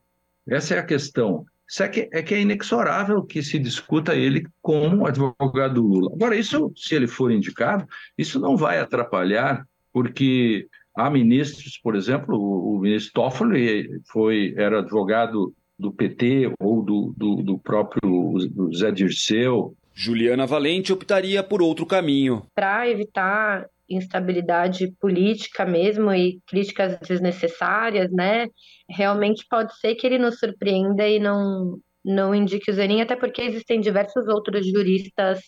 [0.47, 1.45] Essa é a questão.
[1.67, 6.11] Isso é que, é que é inexorável que se discuta ele como advogado do Lula.
[6.15, 7.87] Agora, isso, se ele for indicado,
[8.17, 14.79] isso não vai atrapalhar, porque há ministros, por exemplo, o, o ministro Toffoli foi, era
[14.79, 18.35] advogado do PT ou do, do, do próprio
[18.75, 22.45] Zé Dirceu, Juliana Valente optaria por outro caminho.
[22.55, 28.47] Para evitar instabilidade política mesmo e críticas desnecessárias, né?
[28.89, 33.41] Realmente pode ser que ele nos surpreenda e não não indique o Zanin, até porque
[33.41, 35.41] existem diversos outros juristas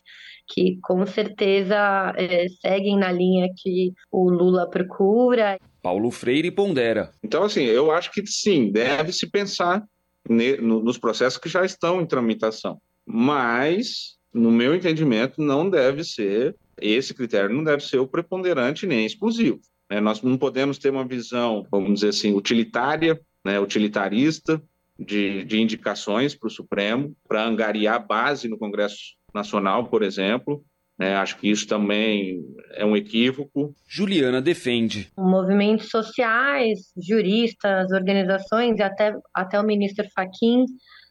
[0.50, 5.58] que com certeza é, seguem na linha que o Lula procura.
[5.82, 7.10] Paulo Freire pondera.
[7.24, 9.82] Então, assim, eu acho que sim, deve-se pensar
[10.28, 12.82] nos processos que já estão em tramitação.
[13.06, 19.06] Mas no meu entendimento, não deve ser, esse critério não deve ser o preponderante nem
[19.06, 19.60] exclusivo.
[19.90, 20.00] Né?
[20.00, 24.62] Nós não podemos ter uma visão, vamos dizer assim, utilitária, né, utilitarista,
[24.98, 30.64] de, de indicações para o Supremo, para angariar base no Congresso Nacional, por exemplo,
[31.02, 31.16] né?
[31.16, 33.74] acho que isso também é um equívoco.
[33.88, 35.10] Juliana defende.
[35.18, 40.66] Movimentos sociais, juristas, organizações e até, até o ministro Faquim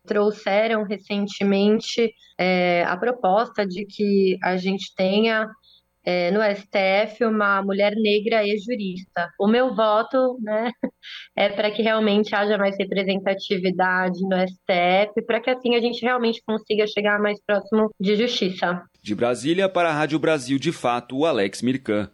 [0.07, 5.49] trouxeram recentemente é, a proposta de que a gente tenha
[6.05, 9.29] é, no STF uma mulher negra e jurista.
[9.39, 10.71] O meu voto né,
[11.37, 16.43] é para que realmente haja mais representatividade no STF, para que assim a gente realmente
[16.47, 18.83] consiga chegar mais próximo de justiça.
[19.03, 22.11] De Brasília para a Rádio Brasil de Fato, o Alex Mirkan.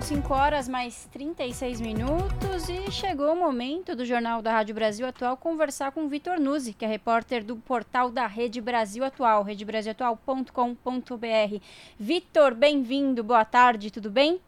[0.00, 5.06] São 5 horas mais 36 minutos e chegou o momento do Jornal da Rádio Brasil
[5.06, 11.60] Atual conversar com Vitor Nuzzi, que é repórter do portal da Rede Brasil Atual, redebrasilatual.com.br.
[11.98, 14.40] Vitor, bem-vindo, boa tarde, tudo bem?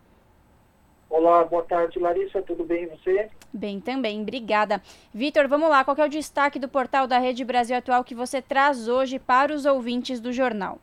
[1.11, 3.29] Olá, boa tarde, Larissa, tudo bem e você?
[3.53, 4.81] Bem também, obrigada.
[5.13, 8.41] Vitor, vamos lá, qual é o destaque do portal da Rede Brasil Atual que você
[8.41, 10.79] traz hoje para os ouvintes do jornal?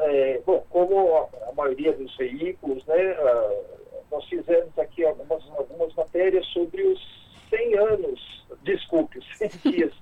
[0.00, 3.16] É, bom, como a, maioria dos veículos, né,
[4.10, 6.98] nós fizemos aqui algumas, algumas matérias sobre os
[7.50, 9.92] 100 anos, desculpe, 100 dias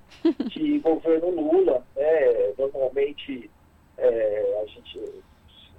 [0.48, 1.84] de governo Lula.
[1.96, 3.50] Né, normalmente,
[3.98, 5.00] é, a gente,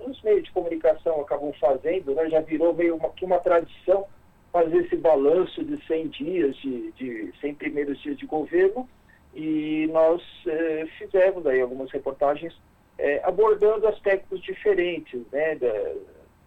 [0.05, 4.05] os meios de comunicação acabam fazendo, né, já virou meio uma, uma tradição
[4.51, 8.87] fazer esse balanço de 100 dias, de, de 100 primeiros dias de governo,
[9.33, 12.53] e nós é, fizemos aí algumas reportagens
[12.97, 15.93] é, abordando aspectos diferentes né, da,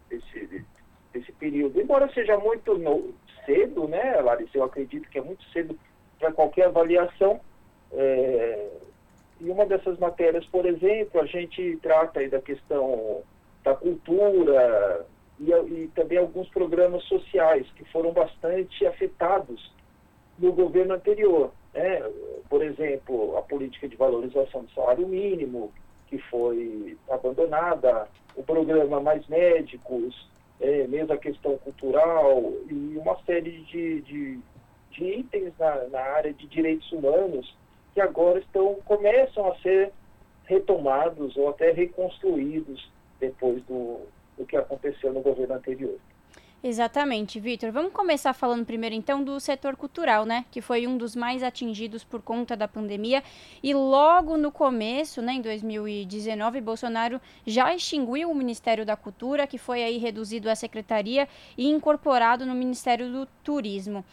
[0.08, 0.64] desse,
[1.12, 1.80] desse período.
[1.80, 3.14] Embora seja muito no,
[3.46, 5.78] cedo, né, Larissa, eu acredito que é muito cedo
[6.18, 7.40] para qualquer avaliação.
[7.92, 8.68] É,
[9.40, 13.22] e uma dessas matérias, por exemplo, a gente trata da questão
[13.62, 15.06] da cultura
[15.38, 19.72] e, e também alguns programas sociais que foram bastante afetados
[20.38, 21.52] no governo anterior.
[21.72, 22.02] Né?
[22.48, 25.72] Por exemplo, a política de valorização do salário mínimo,
[26.06, 30.28] que foi abandonada, o programa Mais Médicos,
[30.60, 34.38] é, mesmo a questão cultural e uma série de, de,
[34.90, 37.54] de itens na, na, área de direitos humanos
[37.92, 39.92] que agora estão começam a ser
[40.44, 42.90] retomados ou até reconstruídos
[43.20, 44.00] depois do,
[44.38, 45.98] do que aconteceu no governo anterior.
[46.68, 47.70] Exatamente, Vitor.
[47.70, 52.02] Vamos começar falando primeiro então do setor cultural, né, que foi um dos mais atingidos
[52.02, 53.22] por conta da pandemia
[53.62, 59.58] e logo no começo, né, em 2019, Bolsonaro já extinguiu o Ministério da Cultura, que
[59.58, 64.04] foi aí reduzido à secretaria e incorporado no Ministério do Turismo.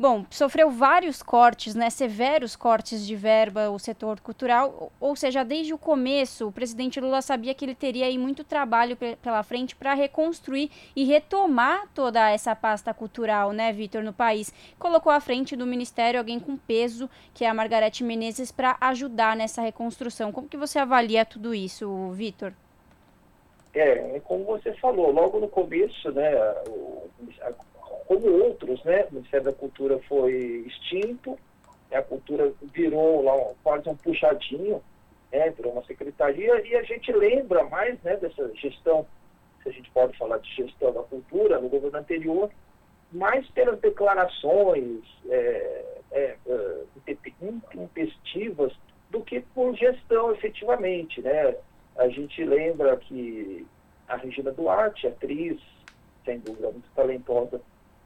[0.00, 5.74] Bom, sofreu vários cortes, né, severos cortes de verba o setor cultural, ou seja, desde
[5.74, 9.92] o começo o presidente Lula sabia que ele teria aí muito trabalho pela frente para
[9.92, 14.54] reconstruir e retomar toda essa pasta cultural, né, Vitor, no país.
[14.78, 19.36] Colocou à frente do ministério alguém com peso, que é a Margarete Menezes, para ajudar
[19.36, 20.32] nessa reconstrução.
[20.32, 22.54] Como que você avalia tudo isso, Vitor?
[23.74, 26.32] É, como você falou, logo no começo, né,
[26.66, 27.06] o,
[27.42, 27.52] a,
[28.10, 29.04] como outros, né?
[29.04, 31.38] O Ministério da Cultura foi extinto,
[31.92, 34.82] a cultura virou lá quase um puxadinho,
[35.30, 35.50] né?
[35.50, 39.06] virou uma secretaria, e a gente lembra mais né, dessa gestão,
[39.62, 42.50] se a gente pode falar de gestão da cultura no governo anterior,
[43.12, 46.82] mais pelas declarações é, é, é,
[47.72, 48.72] intempestivas
[49.08, 51.22] do que por gestão efetivamente.
[51.22, 51.54] Né?
[51.96, 53.64] A gente lembra que
[54.08, 55.60] a Regina Duarte, atriz,
[56.24, 57.60] sem dúvida muito talentosa,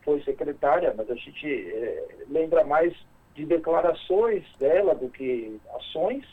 [0.05, 2.95] foi secretária, mas a gente é, lembra mais
[3.35, 6.25] de declarações dela do que ações,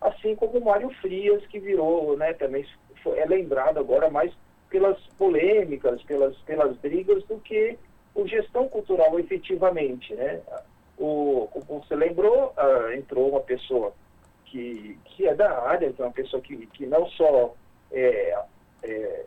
[0.00, 2.64] assim como o Mário Frias, que virou, né, também
[3.02, 4.32] foi, é lembrado agora mais
[4.70, 7.78] pelas polêmicas, pelas, pelas brigas, do que
[8.14, 10.40] o gestão cultural efetivamente, né?
[10.98, 13.92] O, como você lembrou, uh, entrou uma pessoa
[14.46, 17.54] que, que é da área, é uma pessoa que, que não só
[17.92, 18.38] é,
[18.82, 19.24] é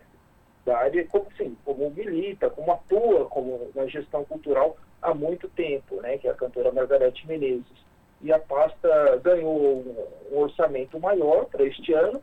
[0.66, 6.01] da área, como, assim, como milita, como atua como na gestão cultural há muito tempo,
[6.01, 6.18] né?
[6.18, 7.88] Que é a cantora Margarete Menezes.
[8.22, 9.84] E a pasta ganhou
[10.32, 12.22] um orçamento maior para este ano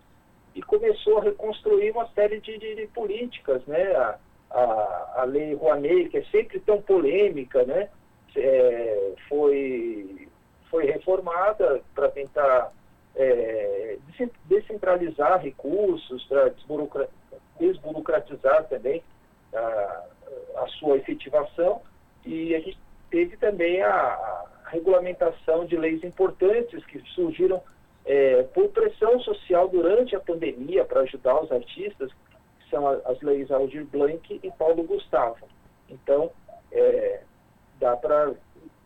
[0.55, 3.95] e começou a reconstruir uma série de, de, de políticas, né?
[3.95, 4.19] A,
[4.51, 7.89] a, a lei Rouanet, que é sempre tão polêmica, né?
[8.37, 10.29] É, foi,
[10.71, 12.71] foi reformada para tentar
[13.15, 13.97] é,
[14.45, 16.51] descentralizar recursos, para
[17.59, 19.03] desburocratizar também
[19.55, 20.05] a,
[20.57, 21.83] a, sua efetivação.
[22.25, 22.79] E a gente
[23.11, 27.63] teve também a, a regulamentação de leis importantes que surgiram
[28.05, 32.11] é, por pressão social durante a pandemia para ajudar os artistas,
[32.71, 35.47] são as leis Aldir Blanc e Paulo Gustavo.
[35.89, 36.31] Então,
[36.73, 37.21] é,
[37.79, 38.35] dá para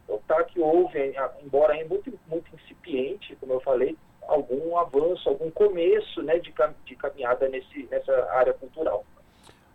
[0.08, 3.96] notar que houve, embora ainda muito, muito incipiente, como eu falei,
[4.30, 6.54] algum avanço, algum começo né, de,
[6.86, 9.04] de caminhada nesse, nessa área cultural.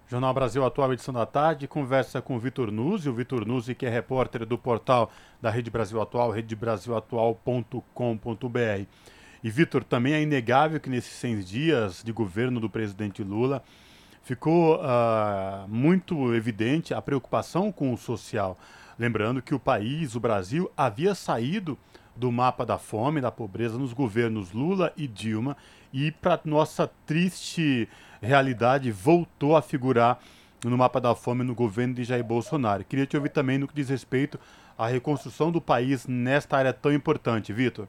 [0.08, 3.89] Jornal Brasil Atual, edição da tarde, conversa com Vitor Nuzzi, o Vitor Nuzzi que é
[3.89, 8.86] repórter do portal da Rede Brasil Atual, redebrasilatual.com.br.
[9.43, 13.64] E Vitor, também é inegável que nesses 100 dias de governo do presidente Lula,
[14.24, 18.58] ficou uh, muito evidente a preocupação com o social.
[18.97, 21.78] Lembrando que o país, o Brasil, havia saído
[22.16, 25.57] do mapa da fome, da pobreza nos governos Lula e Dilma
[25.93, 27.89] e, para nossa triste
[28.22, 30.20] realidade, voltou a figurar
[30.63, 32.84] no mapa da fome no governo de Jair Bolsonaro.
[32.84, 34.39] Queria te ouvir também no que diz respeito
[34.78, 37.88] à reconstrução do país nesta área tão importante, Vitor.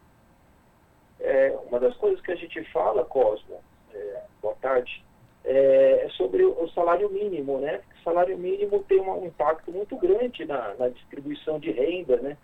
[1.21, 3.61] É, uma das coisas que a gente fala, Cosmo,
[3.95, 5.05] é, boa tarde,
[5.45, 7.81] é, é, sobre o salário mínimo, né?
[8.01, 12.37] O salário mínimo tem um impacto muito grande na, na, distribuição de renda, né?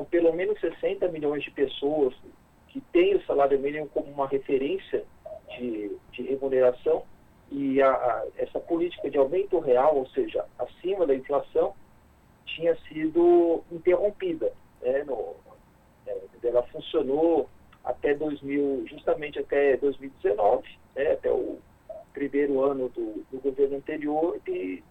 [0.00, 2.14] São pelo menos 60 milhões de pessoas
[2.68, 5.04] que têm o salário mínimo como uma referência
[5.50, 7.02] de, de remuneração
[7.50, 11.74] e a, a, essa política de aumento real, ou seja, acima da inflação,
[12.46, 14.50] tinha sido interrompida.
[14.80, 15.04] Né?
[15.04, 15.34] No,
[16.06, 17.46] é, ela funcionou
[17.84, 21.12] até 2000, justamente até 2019, né?
[21.12, 21.58] até o
[22.14, 24.82] primeiro ano do, do governo anterior e,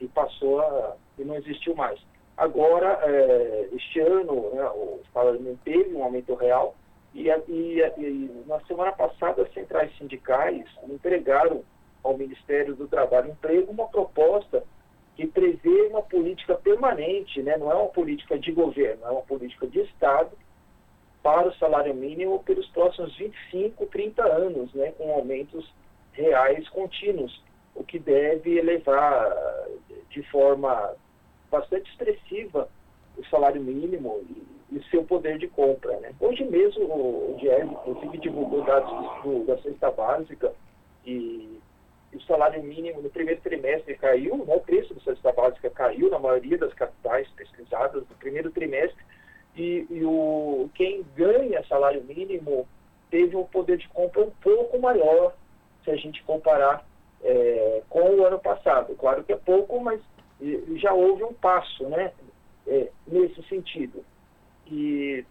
[0.00, 2.00] e, passou a e não existiu mais.
[2.36, 6.74] Agora, é, este ano, né, o salário mínimo teve um aumento real.
[7.14, 11.64] E, e, e, na semana passada as centrais sindicais entregaram
[12.04, 14.62] ao Ministério do Trabalho e Emprego uma proposta
[15.14, 19.66] que prevê uma política permanente, né, não é uma política de governo, é uma política
[19.66, 20.30] de Estado
[21.22, 25.72] para o salário mínimo pelos próximos 25, 30 anos, né, com aumentos
[26.12, 27.42] reais contínuos,
[27.74, 29.34] o que deve elevar
[30.10, 30.94] de forma
[31.50, 32.68] bastante expressiva
[33.16, 35.98] o salário mínimo e, e seu poder de compra.
[36.00, 36.12] Né?
[36.20, 38.90] Hoje mesmo o, o DIES, inclusive, divulgou dados
[39.22, 40.52] do, da cesta básica
[41.04, 41.58] e
[42.12, 44.54] o salário mínimo no primeiro trimestre caiu, né?
[44.54, 49.02] o preço da cesta básica caiu na maioria das capitais pesquisadas no primeiro trimestre
[49.56, 52.66] e, e o, quem ganha salário mínimo
[53.10, 55.34] teve um poder de compra um pouco maior
[55.84, 56.84] se a gente comparar
[57.22, 58.94] é, com o ano passado.
[58.96, 60.00] Claro que é pouco, mas
[60.76, 62.12] já houve um passo né,
[62.66, 64.04] é, nesse sentido.
[64.66, 65.24] E,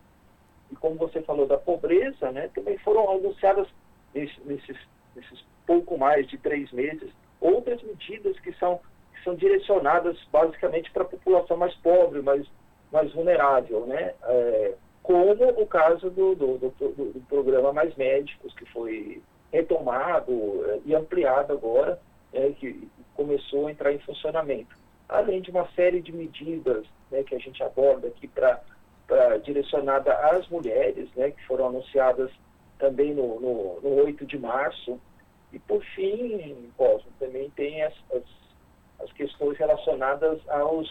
[0.72, 3.68] e, como você falou da pobreza, né, também foram anunciadas
[4.14, 4.78] nesse, nesses,
[5.16, 8.80] nesses pouco mais de três meses outras medidas que são,
[9.14, 12.48] que são direcionadas basicamente para a população mais pobre, mais,
[12.92, 14.14] mais vulnerável, né?
[14.24, 20.80] É, como o caso do, do, do, do programa Mais Médicos, que foi retomado eh,
[20.84, 22.00] e ampliado agora,
[22.34, 24.76] né, que começou a entrar em funcionamento.
[25.08, 28.62] Além de uma série de medidas né, que a gente aborda aqui para
[29.44, 32.32] direcionada às mulheres, né, que foram anunciadas
[32.80, 35.00] também no, no, no 8 de março.
[35.54, 38.24] E, por fim, Cosmo, também tem as, as,
[39.04, 40.90] as questões relacionadas aos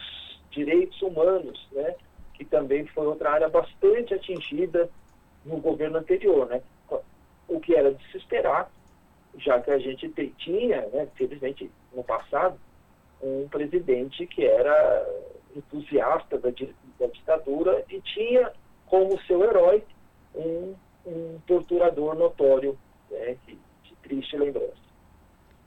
[0.51, 1.95] direitos humanos, né,
[2.35, 4.89] que também foi outra área bastante atingida
[5.45, 6.47] no governo anterior.
[6.47, 6.63] Né?
[7.49, 8.71] o que era de se esperar,
[9.37, 10.09] já que a gente
[10.39, 12.59] tinha, né, felizmente no passado,
[13.23, 15.07] um presidente que era
[15.57, 18.53] entusiasta da, da ditadura e tinha
[18.87, 19.83] como seu herói
[20.35, 20.75] um,
[21.07, 22.79] um torturador notório,
[23.11, 24.84] né, de, de triste lembrança.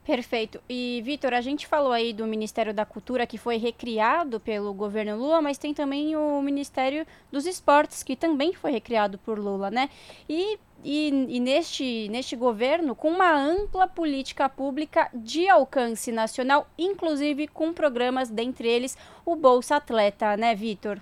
[0.08, 0.62] Perfeito.
[0.70, 5.18] E, Vitor, a gente falou aí do Ministério da Cultura que foi recriado pelo governo
[5.18, 9.89] Lula, mas tem também o Ministério dos Esportes, que também foi recriado por Lula, né?
[10.30, 17.45] E, e, e neste, neste governo, com uma ampla política pública de alcance nacional, inclusive
[17.49, 21.01] com programas, dentre eles, o Bolsa Atleta, né, Vitor?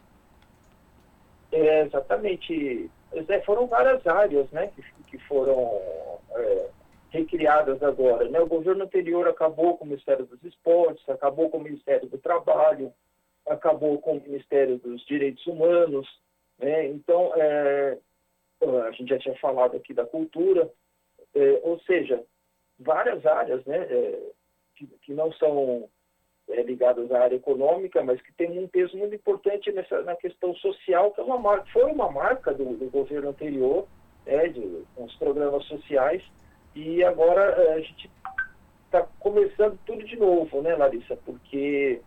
[1.51, 2.89] É, exatamente.
[3.13, 5.79] É, foram várias áreas, né, que, que foram...
[6.31, 6.74] É
[7.15, 8.29] recriadas agora.
[8.29, 8.39] Né?
[8.39, 12.93] O governo anterior acabou com o Ministério dos Esportes, acabou com o Ministério do Trabalho,
[13.47, 16.07] acabou com o Ministério dos Direitos Humanos.
[16.59, 16.87] Né?
[16.87, 17.97] Então, é,
[18.87, 20.69] a gente já tinha falado aqui da cultura,
[21.33, 22.23] é, ou seja,
[22.79, 24.19] várias áreas né, é,
[24.75, 25.89] que, que, não são
[26.49, 30.53] é, ligadas à área econômica, mas que têm um peso muito importante nessa, na questão
[30.55, 33.87] social, que é uma marca, foi uma marca do, do governo anterior,
[34.25, 36.23] né, de, com os programas sociais,
[36.75, 38.11] e agora eh, a gente
[38.85, 41.15] está começando tudo de novo, né, Larissa?
[41.25, 42.01] Porque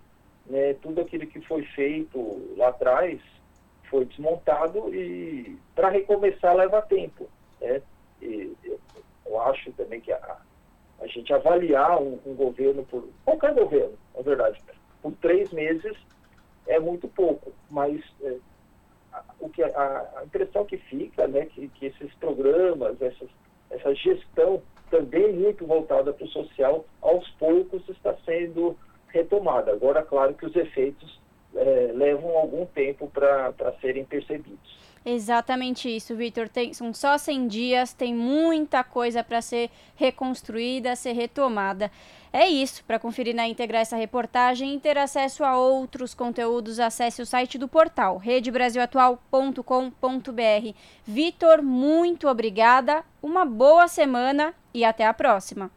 [0.46, 3.20] né, tudo aquilo que foi feito lá atrás
[3.90, 7.28] foi desmontado e para recomeçar leva tempo.
[7.60, 7.80] Né?
[8.20, 8.54] E,
[9.26, 10.36] eu acho também que a,
[11.00, 14.60] a gente avaliar um, um, governo por qualquer governo, na verdade,
[15.02, 15.96] por três meses
[16.66, 18.36] é muito pouco, mas é,
[19.40, 19.68] o que a,
[20.16, 23.28] a, impressão que fica, né, que, que esses programas, essas
[23.70, 28.76] essa gestão também muito voltada para o social, aos poucos está sendo
[29.08, 29.72] retomada.
[29.72, 31.20] Agora, claro que os efeitos
[31.54, 34.87] é, levam algum tempo para serem percebidos.
[35.04, 36.48] Exatamente isso, Vitor.
[36.72, 41.90] São só 100 dias, tem muita coisa para ser reconstruída, ser retomada.
[42.32, 42.84] É isso.
[42.84, 47.56] Para conferir na íntegra essa reportagem e ter acesso a outros conteúdos, acesse o site
[47.56, 50.74] do portal redebrasilatual.com.br.
[51.06, 55.70] Vitor, muito obrigada, uma boa semana e até a próxima.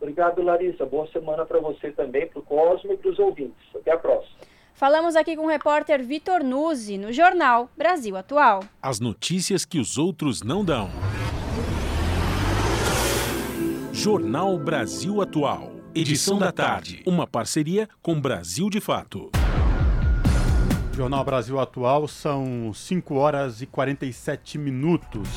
[0.00, 0.86] Obrigado, Larissa.
[0.86, 3.66] Boa semana para você também, para o Cosmo e para os ouvintes.
[3.74, 4.37] Até a próxima.
[4.78, 8.62] Falamos aqui com o repórter Vitor Nuzzi, no jornal Brasil Atual.
[8.80, 10.88] As notícias que os outros não dão.
[13.92, 15.72] Jornal Brasil Atual.
[15.92, 17.02] Edição da tarde.
[17.04, 19.32] Uma parceria com Brasil de Fato.
[20.94, 25.28] Jornal Brasil Atual são 5 horas e 47 minutos.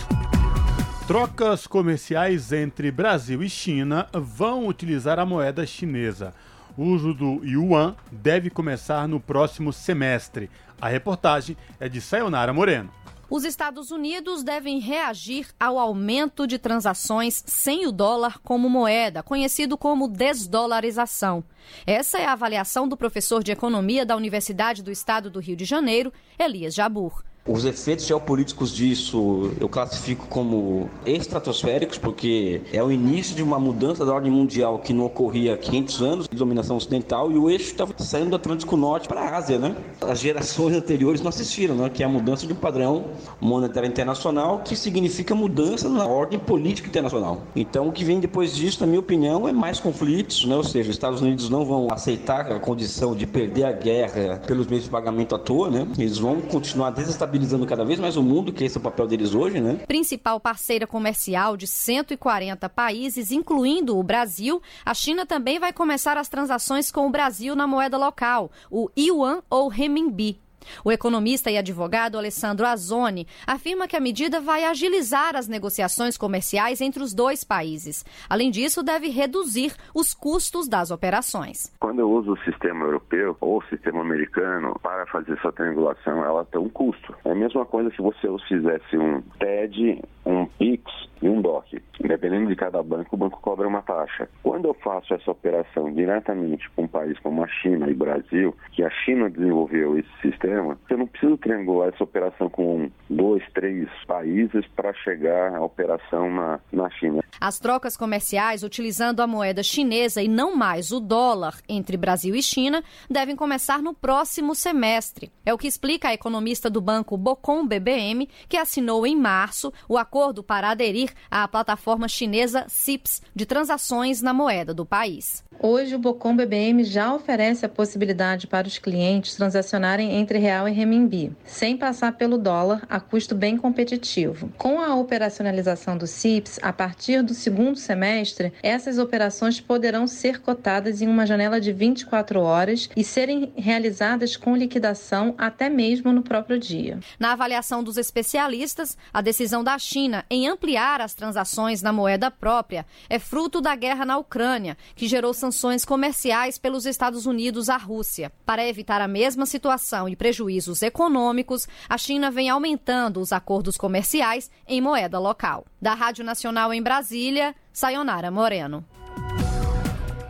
[1.07, 6.31] Trocas comerciais entre Brasil e China vão utilizar a moeda chinesa.
[6.77, 10.49] O uso do yuan deve começar no próximo semestre.
[10.79, 12.89] A reportagem é de Sayonara Moreno.
[13.29, 19.77] Os Estados Unidos devem reagir ao aumento de transações sem o dólar como moeda, conhecido
[19.77, 21.41] como desdolarização.
[21.87, 25.63] Essa é a avaliação do professor de economia da Universidade do Estado do Rio de
[25.63, 27.23] Janeiro, Elias Jabur.
[27.47, 34.05] Os efeitos geopolíticos disso eu classifico como estratosféricos, porque é o início de uma mudança
[34.05, 37.71] da ordem mundial que não ocorria há 500 anos, de dominação ocidental, e o eixo
[37.71, 39.75] estava saindo do Atlântico Norte para a Ásia, né?
[40.01, 41.89] As gerações anteriores não assistiram, né?
[41.89, 43.05] Que é a mudança de um padrão
[43.39, 47.41] monetário internacional, que significa mudança na ordem política internacional.
[47.55, 50.55] Então, o que vem depois disso, na minha opinião, é mais conflitos, né?
[50.55, 54.67] Ou seja, os Estados Unidos não vão aceitar a condição de perder a guerra pelos
[54.67, 55.87] meios de pagamento à toa, né?
[55.97, 59.07] Eles vão continuar desestabilizando destabilizando cada vez mais o mundo, que esse é o papel
[59.07, 59.75] deles hoje, né?
[59.87, 66.27] Principal parceira comercial de 140 países, incluindo o Brasil, a China também vai começar as
[66.27, 70.40] transações com o Brasil na moeda local, o yuan ou renminbi.
[70.83, 76.81] O economista e advogado Alessandro Azzoni afirma que a medida vai agilizar as negociações comerciais
[76.81, 78.05] entre os dois países.
[78.29, 81.71] Além disso, deve reduzir os custos das operações.
[81.79, 86.45] Quando eu uso o sistema europeu ou o sistema americano para fazer essa triangulação, ela
[86.45, 87.15] tem um custo.
[87.25, 90.83] É a mesma coisa se você fizesse um TED, um PIX
[91.21, 91.81] e um DOC.
[91.99, 94.27] Dependendo de cada banco, o banco cobra uma taxa.
[94.43, 98.83] Quando eu faço essa operação diretamente com um país como a China e Brasil, que
[98.83, 104.65] a China desenvolveu esse sistema, eu não preciso triangular essa operação com dois, três países
[104.75, 107.23] para chegar à operação na, na China.
[107.39, 112.43] As trocas comerciais utilizando a moeda chinesa e não mais o dólar entre Brasil e
[112.43, 115.31] China devem começar no próximo semestre.
[115.45, 119.97] É o que explica a economista do banco Bocom BBM, que assinou em março o
[119.97, 125.43] acordo para aderir à plataforma chinesa CIPS de transações na moeda do país.
[125.59, 130.71] Hoje, o Bocom BBM já oferece a possibilidade para os clientes transacionarem entre real e
[130.71, 134.51] renminbi, sem passar pelo dólar a custo bem competitivo.
[134.57, 141.01] Com a operacionalização do CIPS, a partir do segundo semestre, essas operações poderão ser cotadas
[141.01, 146.59] em uma janela de 24 horas e serem realizadas com liquidação até mesmo no próprio
[146.59, 146.99] dia.
[147.19, 152.85] Na avaliação dos especialistas, a decisão da China em ampliar as transações na moeda própria
[153.09, 158.31] é fruto da guerra na Ucrânia, que gerou sanções comerciais pelos Estados Unidos à Rússia.
[158.45, 164.49] Para evitar a mesma situação e prejuízos econômicos, a China vem aumentando os acordos comerciais
[164.65, 165.65] em moeda local.
[165.81, 168.85] Da Rádio Nacional em Brasília, Sayonara Moreno.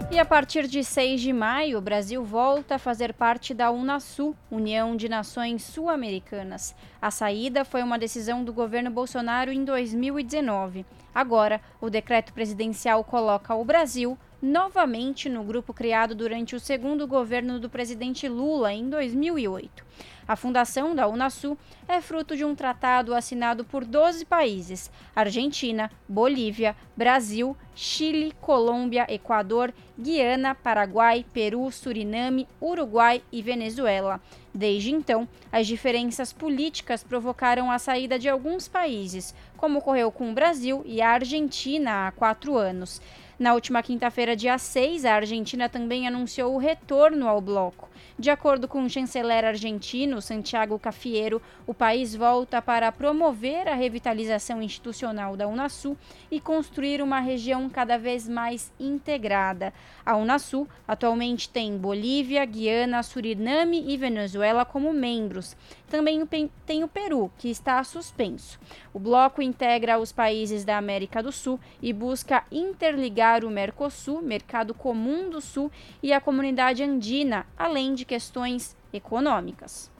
[0.09, 4.35] E a partir de 6 de maio, o Brasil volta a fazer parte da Unasul,
[4.49, 6.75] União de Nações Sul-Americanas.
[6.99, 10.83] A saída foi uma decisão do governo Bolsonaro em 2019.
[11.13, 17.59] Agora, o decreto presidencial coloca o Brasil novamente no grupo criado durante o segundo governo
[17.59, 19.85] do presidente Lula em 2008.
[20.27, 26.75] A fundação da Unasul é fruto de um tratado assinado por 12 países: Argentina, Bolívia,
[26.95, 34.21] Brasil, Chile, Colômbia, Equador, Guiana, Paraguai, Peru, Suriname, Uruguai e Venezuela.
[34.53, 40.33] Desde então, as diferenças políticas provocaram a saída de alguns países, como ocorreu com o
[40.33, 43.01] Brasil e a Argentina há quatro anos.
[43.41, 47.89] Na última quinta-feira, dia 6, a Argentina também anunciou o retorno ao bloco.
[48.19, 54.61] De acordo com o chanceler argentino Santiago Cafiero, o país volta para promover a revitalização
[54.61, 55.97] institucional da Unasul
[56.29, 59.73] e construir uma região cada vez mais integrada.
[60.05, 65.57] A Unasul atualmente tem Bolívia, Guiana, Suriname e Venezuela como membros.
[65.91, 66.25] Também
[66.65, 68.57] tem o Peru, que está suspenso.
[68.93, 74.73] O bloco integra os países da América do Sul e busca interligar o Mercosul, Mercado
[74.73, 75.69] Comum do Sul,
[76.01, 79.91] e a comunidade andina, além de questões econômicas.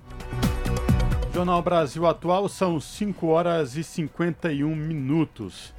[1.33, 5.73] Jornal Brasil Atual são 5 horas e 51 minutos.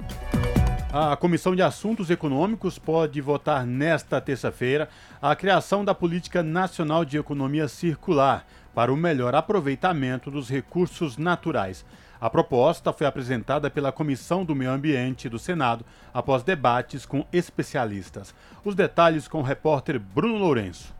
[0.91, 4.87] A Comissão de Assuntos Econômicos pode votar nesta terça-feira
[5.19, 11.85] a criação da Política Nacional de Economia Circular para o melhor aproveitamento dos recursos naturais.
[12.19, 18.33] A proposta foi apresentada pela Comissão do Meio Ambiente do Senado após debates com especialistas.
[18.63, 20.93] Os detalhes com o repórter Bruno Lourenço.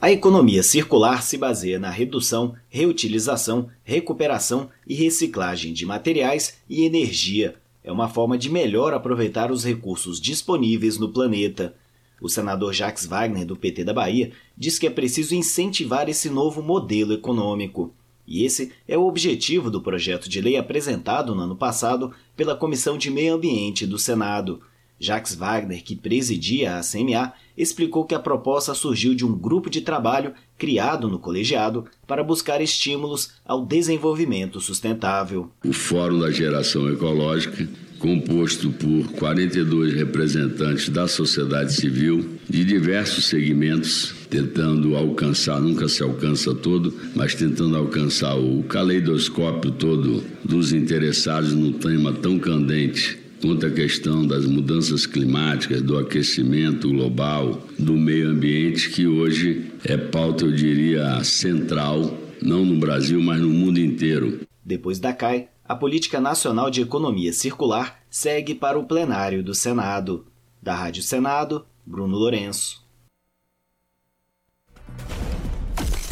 [0.00, 7.56] A economia circular se baseia na redução, reutilização, recuperação e reciclagem de materiais e energia.
[7.82, 11.74] É uma forma de melhor aproveitar os recursos disponíveis no planeta.
[12.20, 16.62] O senador Jacques Wagner, do PT da Bahia, diz que é preciso incentivar esse novo
[16.62, 17.94] modelo econômico.
[18.26, 22.98] E esse é o objetivo do projeto de lei apresentado no ano passado pela Comissão
[22.98, 24.60] de Meio Ambiente do Senado.
[25.00, 29.80] Jacques Wagner, que presidia a CMA, explicou que a proposta surgiu de um grupo de
[29.80, 35.50] trabalho criado no colegiado para buscar estímulos ao desenvolvimento sustentável.
[35.64, 37.68] O Fórum da Geração Ecológica,
[37.98, 46.54] composto por 42 representantes da sociedade civil de diversos segmentos, tentando alcançar, nunca se alcança
[46.54, 53.70] todo, mas tentando alcançar o caleidoscópio todo dos interessados num tema tão candente quanto à
[53.70, 60.52] questão das mudanças climáticas, do aquecimento global, do meio ambiente, que hoje é pauta, eu
[60.52, 64.40] diria, central, não no Brasil, mas no mundo inteiro.
[64.64, 70.26] Depois da CAI, a Política Nacional de Economia Circular segue para o plenário do Senado.
[70.62, 72.82] Da Rádio Senado, Bruno Lourenço.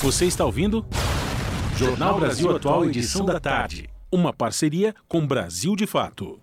[0.00, 0.84] Você está ouvindo?
[1.74, 3.88] Jornal Brasil Atual, edição da tarde.
[4.12, 6.38] Uma parceria com Brasil de Fato.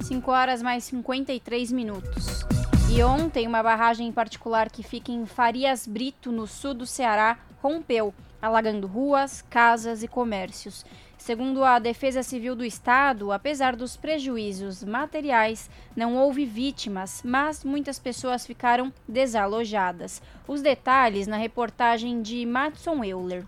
[0.00, 2.44] 5 horas mais 53 minutos.
[2.90, 7.38] E ontem, uma barragem em particular que fica em Farias Brito, no sul do Ceará,
[7.62, 8.12] rompeu,
[8.42, 10.84] alagando ruas, casas e comércios.
[11.16, 17.96] Segundo a Defesa Civil do Estado, apesar dos prejuízos materiais, não houve vítimas, mas muitas
[18.00, 20.20] pessoas ficaram desalojadas.
[20.48, 23.46] Os detalhes na reportagem de Matson Euler.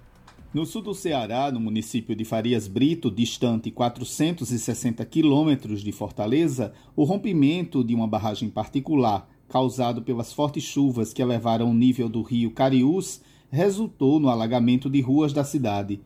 [0.54, 7.02] No sul do Ceará, no município de Farias Brito, distante 460 quilômetros de Fortaleza, o
[7.02, 12.52] rompimento de uma barragem particular, causado pelas fortes chuvas que elevaram o nível do rio
[12.52, 13.20] Cariús,
[13.54, 16.00] resultou no alagamento de ruas da cidade.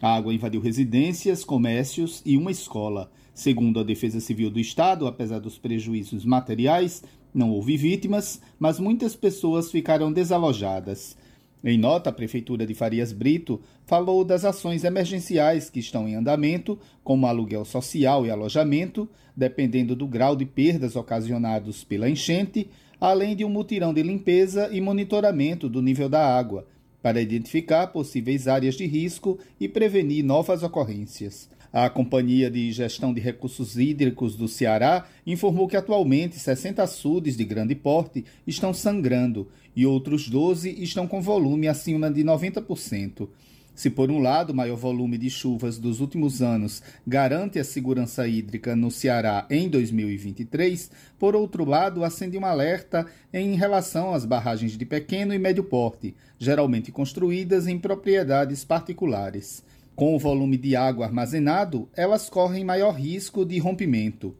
[0.00, 3.10] A água invadiu residências, comércios e uma escola.
[3.34, 9.14] Segundo a Defesa Civil do Estado, apesar dos prejuízos materiais, não houve vítimas, mas muitas
[9.14, 11.16] pessoas ficaram desalojadas.
[11.62, 16.78] Em nota, a Prefeitura de Farias Brito falou das ações emergenciais que estão em andamento,
[17.02, 23.44] como aluguel social e alojamento, dependendo do grau de perdas ocasionados pela enchente, além de
[23.44, 26.66] um mutirão de limpeza e monitoramento do nível da água.
[27.04, 31.50] Para identificar possíveis áreas de risco e prevenir novas ocorrências.
[31.70, 37.44] A Companhia de Gestão de Recursos Hídricos do Ceará informou que atualmente 60 açudes de
[37.44, 39.46] grande porte estão sangrando
[39.76, 43.28] e outros 12 estão com volume acima de 90%.
[43.74, 48.26] Se, por um lado, o maior volume de chuvas dos últimos anos garante a segurança
[48.26, 54.78] hídrica no Ceará em 2023, por outro lado, acende um alerta em relação às barragens
[54.78, 59.64] de pequeno e médio porte, geralmente construídas em propriedades particulares.
[59.96, 64.36] Com o volume de água armazenado, elas correm maior risco de rompimento.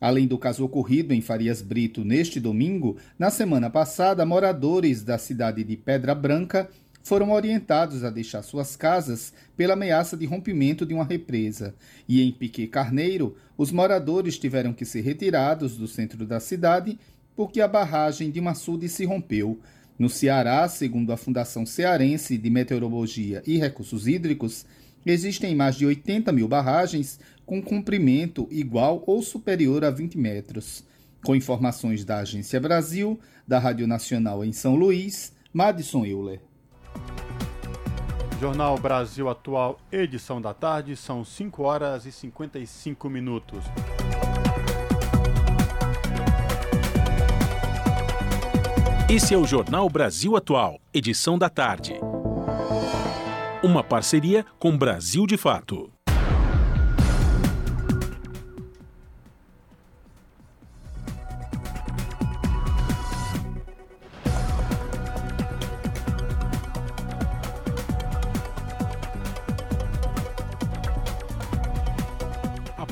[0.00, 5.64] Além do caso ocorrido em Farias Brito neste domingo, na semana passada, moradores da cidade
[5.64, 6.70] de Pedra Branca
[7.08, 11.74] foram orientados a deixar suas casas pela ameaça de rompimento de uma represa.
[12.06, 16.98] E em Piquet Carneiro, os moradores tiveram que ser retirados do centro da cidade
[17.34, 19.58] porque a barragem de Massude se rompeu.
[19.98, 24.66] No Ceará, segundo a Fundação Cearense de Meteorologia e Recursos Hídricos,
[25.06, 30.84] existem mais de 80 mil barragens com comprimento igual ou superior a 20 metros.
[31.24, 36.47] Com informações da Agência Brasil, da Rádio Nacional em São Luís, Madison Euler.
[38.40, 43.64] Jornal Brasil Atual, edição da tarde, são 5 horas e 55 minutos.
[49.10, 51.94] Esse é o Jornal Brasil Atual, edição da tarde.
[53.62, 55.90] Uma parceria com Brasil de Fato.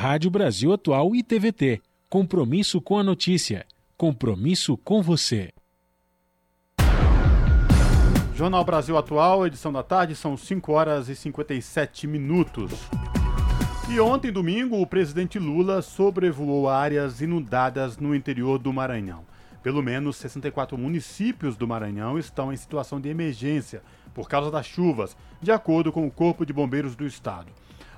[0.00, 1.82] Rádio Brasil Atual e TVT.
[2.08, 3.66] Compromisso com a notícia.
[3.98, 5.52] Compromisso com você.
[8.34, 12.72] Jornal Brasil Atual, edição da tarde, são 5 horas e 57 minutos.
[13.90, 19.26] E ontem, domingo, o presidente Lula sobrevoou áreas inundadas no interior do Maranhão.
[19.62, 23.82] Pelo menos 64 municípios do Maranhão estão em situação de emergência
[24.14, 27.52] por causa das chuvas, de acordo com o Corpo de Bombeiros do Estado.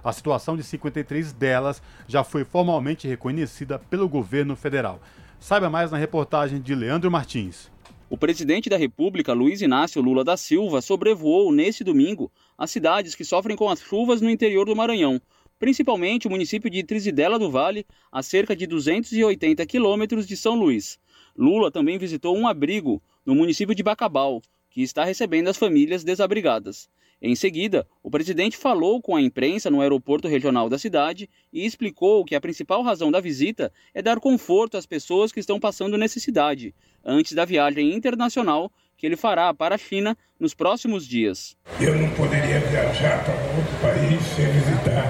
[0.04, 5.00] A situação de 53 delas já foi formalmente reconhecida pelo governo federal.
[5.38, 7.70] Saiba mais na reportagem de Leandro Martins.
[8.10, 13.24] O presidente da República, Luiz Inácio Lula da Silva, sobrevoou neste domingo as cidades que
[13.24, 15.20] sofrem com as chuvas no interior do Maranhão,
[15.58, 20.98] principalmente o município de Trizidela do Vale, a cerca de 280 quilômetros de São Luís.
[21.36, 26.90] Lula também visitou um abrigo no município de Bacabal, que está recebendo as famílias desabrigadas.
[27.24, 32.24] Em seguida, o presidente falou com a imprensa no aeroporto regional da cidade e explicou
[32.24, 36.74] que a principal razão da visita é dar conforto às pessoas que estão passando necessidade,
[37.04, 41.56] antes da viagem internacional que ele fará para a China nos próximos dias.
[41.80, 45.08] Eu não poderia viajar para outro país sem visitar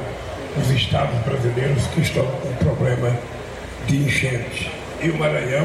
[0.61, 3.09] os estados brasileiros que estão com problema
[3.89, 4.71] de enchente.
[5.03, 5.65] E o Maranhão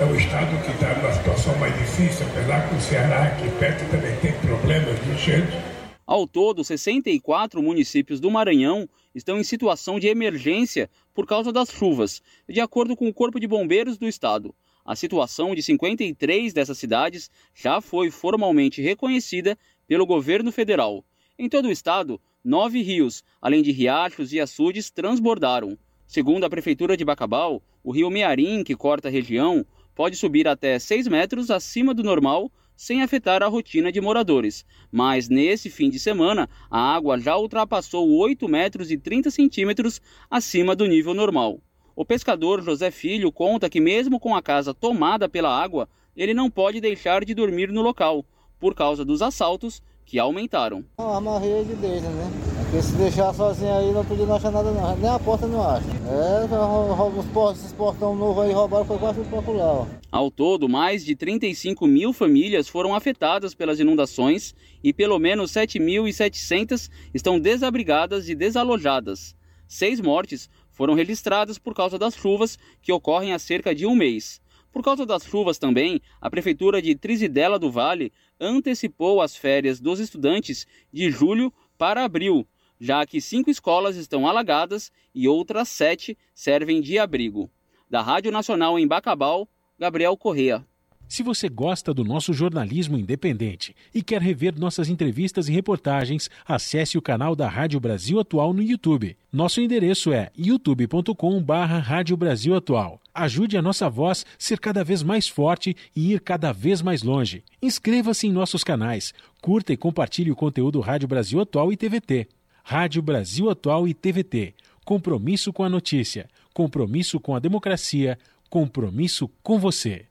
[0.00, 3.90] é o estado que está numa situação mais difícil, apesar que o Ceará, aqui perto,
[3.90, 5.71] também tem problemas de enchente
[6.06, 12.22] ao todo, 64 municípios do Maranhão estão em situação de emergência por causa das chuvas,
[12.48, 14.54] de acordo com o Corpo de Bombeiros do Estado.
[14.84, 21.04] A situação de 53 dessas cidades já foi formalmente reconhecida pelo governo federal.
[21.38, 25.78] Em todo o estado, nove rios, além de riachos e açudes, transbordaram.
[26.06, 30.78] Segundo a Prefeitura de Bacabal, o rio Mearim, que corta a região, pode subir até
[30.78, 32.50] 6 metros acima do normal
[32.82, 34.66] sem afetar a rotina de moradores.
[34.90, 40.74] Mas nesse fim de semana, a água já ultrapassou 8 metros e 30 centímetros acima
[40.74, 41.60] do nível normal.
[41.94, 46.50] O pescador José Filho conta que, mesmo com a casa tomada pela água, ele não
[46.50, 48.26] pode deixar de dormir no local,
[48.58, 50.84] por causa dos assaltos que aumentaram.
[50.98, 52.51] Arma a né?
[52.72, 55.62] Porque se deixar sozinho aí não podia não achar nada não, nem a porta não
[55.62, 55.84] acha.
[56.08, 59.86] É, os portos, esses portão novos aí roubaram, foi quase lá, ó.
[60.10, 66.88] Ao todo, mais de 35 mil famílias foram afetadas pelas inundações e pelo menos 7.700
[67.12, 69.36] estão desabrigadas e desalojadas.
[69.68, 74.40] Seis mortes foram registradas por causa das chuvas que ocorrem há cerca de um mês.
[74.72, 78.10] Por causa das chuvas também, a Prefeitura de Trizidela do Vale
[78.40, 82.46] antecipou as férias dos estudantes de julho para abril,
[82.82, 87.48] já que cinco escolas estão alagadas e outras sete servem de abrigo.
[87.88, 90.66] Da Rádio Nacional em Bacabal, Gabriel Correa.
[91.08, 96.98] Se você gosta do nosso jornalismo independente e quer rever nossas entrevistas e reportagens, acesse
[96.98, 99.16] o canal da Rádio Brasil Atual no YouTube.
[99.32, 103.00] Nosso endereço é youtube.com/barra Rádio Brasil Atual.
[103.14, 107.44] Ajude a nossa voz ser cada vez mais forte e ir cada vez mais longe.
[107.62, 112.26] Inscreva-se em nossos canais, curta e compartilhe o conteúdo Rádio Brasil Atual e TVT.
[112.62, 114.54] Rádio Brasil Atual e TVT.
[114.84, 120.06] Compromisso com a notícia, compromisso com a democracia, compromisso com você.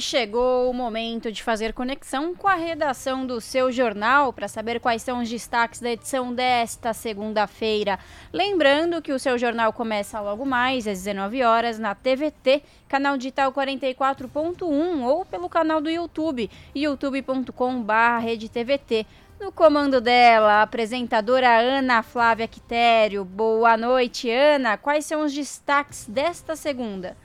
[0.00, 5.02] chegou o momento de fazer conexão com a redação do seu jornal para saber quais
[5.02, 7.98] são os destaques da edição desta segunda-feira.
[8.32, 13.52] Lembrando que o seu jornal começa logo mais às 19 horas na TVT, canal digital
[13.52, 19.06] 44.1 ou pelo canal do YouTube, youtube.com/redetvt.
[19.40, 23.24] No comando dela, a apresentadora Ana Flávia Quitério.
[23.24, 24.76] Boa noite, Ana.
[24.76, 27.16] Quais são os destaques desta segunda?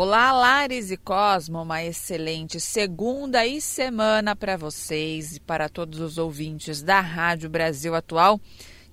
[0.00, 6.18] Olá, Lares e Cosmo, uma excelente segunda e semana para vocês e para todos os
[6.18, 8.40] ouvintes da Rádio Brasil Atual.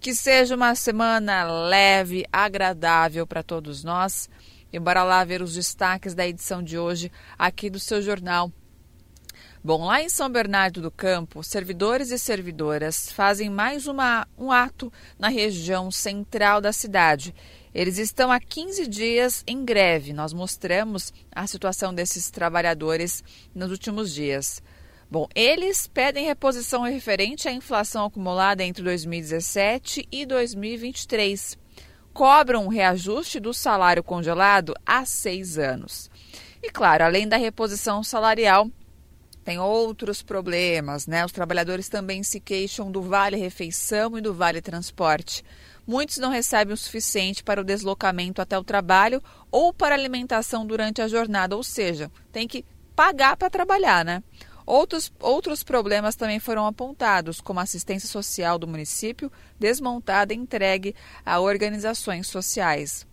[0.02, 4.28] Que seja uma semana leve, agradável para todos nós.
[4.74, 8.52] E bora lá ver os destaques da edição de hoje aqui do seu jornal.
[9.64, 14.92] Bom, lá em São Bernardo do Campo, servidores e servidoras fazem mais uma, um ato
[15.20, 17.34] na região central da cidade
[17.76, 20.14] eles estão há 15 dias em greve.
[20.14, 23.22] Nós mostramos a situação desses trabalhadores
[23.54, 24.64] nos últimos dias.
[25.12, 31.58] Bom, eles pedem reposição referente à inflação acumulada entre 2017 e 2023.
[32.14, 36.10] Cobram um reajuste do salário congelado há seis anos.
[36.64, 38.72] E, claro, além da reposição salarial,
[39.44, 41.26] tem outros problemas, né?
[41.26, 45.44] Os trabalhadores também se queixam do Vale Refeição e do Vale Transporte
[45.86, 49.22] muitos não recebem o suficiente para o deslocamento até o trabalho
[49.52, 52.66] ou para alimentação durante a jornada, ou seja, tem que
[52.96, 54.24] pagar para trabalhar, né?
[54.66, 60.96] Outros, outros problemas também foram apontados, como a assistência social do município desmontada e entregue
[61.24, 63.06] a organizações sociais.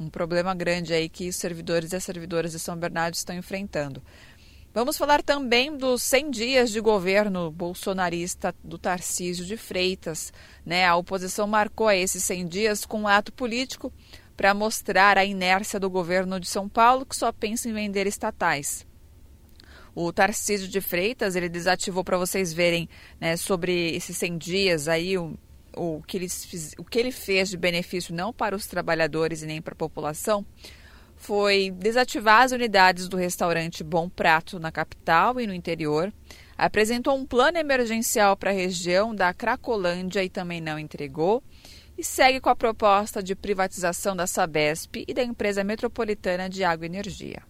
[0.00, 4.02] Um problema grande aí que os servidores e as servidoras de São Bernardo estão enfrentando.
[4.76, 10.34] Vamos falar também dos 100 dias de governo bolsonarista do Tarcísio de Freitas.
[10.66, 10.84] Né?
[10.84, 13.90] A oposição marcou esses 100 dias com um ato político
[14.36, 18.86] para mostrar a inércia do governo de São Paulo, que só pensa em vender estatais.
[19.94, 22.86] O Tarcísio de Freitas, ele desativou para vocês verem
[23.18, 25.38] né, sobre esses 100 dias aí, o,
[25.74, 26.26] o, que ele,
[26.76, 30.44] o que ele fez de benefício não para os trabalhadores e nem para a população
[31.26, 36.12] foi desativar as unidades do restaurante Bom Prato na capital e no interior,
[36.56, 41.42] apresentou um plano emergencial para a região da Cracolândia e também não entregou,
[41.98, 46.86] e segue com a proposta de privatização da Sabesp e da empresa metropolitana de água
[46.86, 47.42] e energia.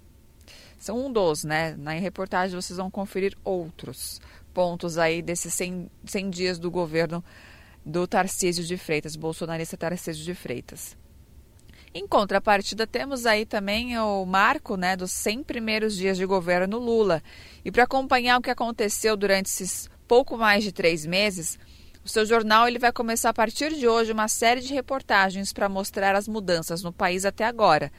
[0.79, 1.77] São um dos, né?
[1.77, 4.23] Na reportagem vocês vão conferir outros
[4.55, 7.23] pontos aí desses 100, 100 dias do governo
[7.85, 10.97] do Tarcísio de Freitas, bolsonarista Tarcísio de Freitas.
[11.95, 17.23] Em contrapartida, temos aí também o marco né, dos 100 primeiros dias de governo Lula.
[17.65, 21.59] E para acompanhar o que aconteceu durante esses pouco mais de três meses,
[22.05, 25.69] o seu jornal ele vai começar a partir de hoje uma série de reportagens para
[25.69, 27.91] mostrar as mudanças no país até agora.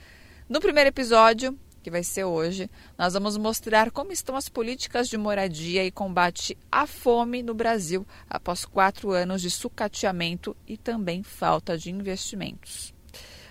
[0.47, 5.17] No primeiro episódio, que vai ser hoje, nós vamos mostrar como estão as políticas de
[5.17, 11.77] moradia e combate à fome no Brasil após quatro anos de sucateamento e também falta
[11.77, 12.96] de investimentos.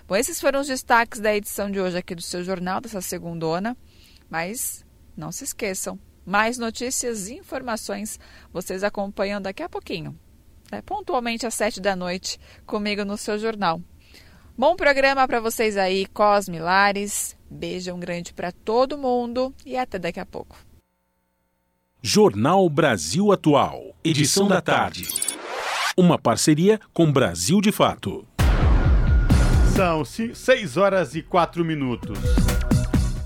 [0.07, 3.75] Bom, esses foram os destaques da edição de hoje aqui do seu jornal, dessa segundona.
[4.29, 4.85] Mas
[5.15, 8.19] não se esqueçam, mais notícias e informações
[8.51, 10.17] vocês acompanham daqui a pouquinho,
[10.71, 10.81] né?
[10.81, 13.81] pontualmente às sete da noite, comigo no seu jornal.
[14.57, 17.37] Bom programa para vocês aí, Cosmilares.
[17.49, 20.57] Beijão grande para todo mundo e até daqui a pouco.
[22.01, 25.07] Jornal Brasil Atual, edição da tarde.
[25.95, 28.27] Uma parceria com Brasil de Fato.
[29.77, 32.17] São 6 horas e 4 minutos.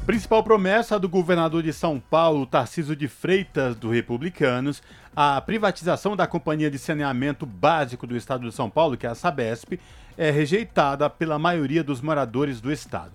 [0.06, 4.84] Principal promessa do governador de São Paulo, Tarciso de Freitas, do Republicanos,
[5.16, 9.16] a privatização da Companhia de Saneamento Básico do Estado de São Paulo, que é a
[9.16, 9.80] Sabesp,
[10.18, 13.14] é rejeitada pela maioria dos moradores do estado.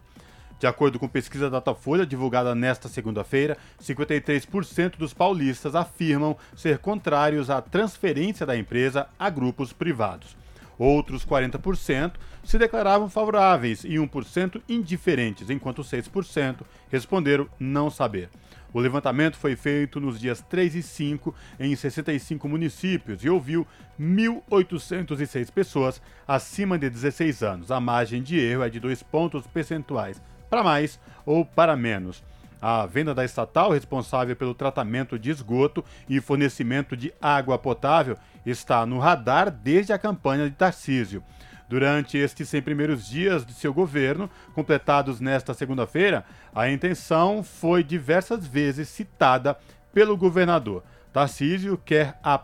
[0.58, 7.60] De acordo com pesquisa Datafolha divulgada nesta segunda-feira, 53% dos paulistas afirmam ser contrários à
[7.60, 10.45] transferência da empresa a grupos privados.
[10.78, 12.12] Outros 40%
[12.44, 18.28] se declaravam favoráveis e 1% indiferentes, enquanto 6% responderam não saber.
[18.72, 23.66] O levantamento foi feito nos dias 3 e 5 em 65 municípios e ouviu
[23.98, 27.70] 1.806 pessoas acima de 16 anos.
[27.70, 30.20] A margem de erro é de 2 pontos percentuais
[30.50, 32.22] para mais ou para menos.
[32.60, 38.16] A venda da estatal, responsável pelo tratamento de esgoto e fornecimento de água potável,
[38.46, 41.22] está no radar desde a campanha de Tarcísio.
[41.68, 46.24] Durante estes 100 primeiros dias de seu governo, completados nesta segunda-feira,
[46.54, 49.58] a intenção foi diversas vezes citada
[49.92, 50.84] pelo governador.
[51.12, 52.38] Tarcísio quer, a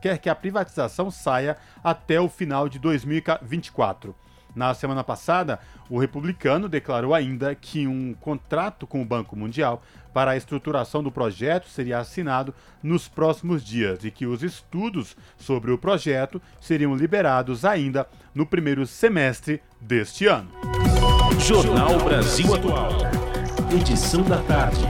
[0.00, 4.16] quer que a privatização saia até o final de 2024.
[4.54, 9.82] Na semana passada, o republicano declarou ainda que um contrato com o Banco Mundial
[10.12, 15.70] para a estruturação do projeto seria assinado nos próximos dias e que os estudos sobre
[15.70, 20.50] o projeto seriam liberados ainda no primeiro semestre deste ano.
[21.38, 22.90] Jornal Brasil Atual.
[23.74, 24.82] Edição da tarde.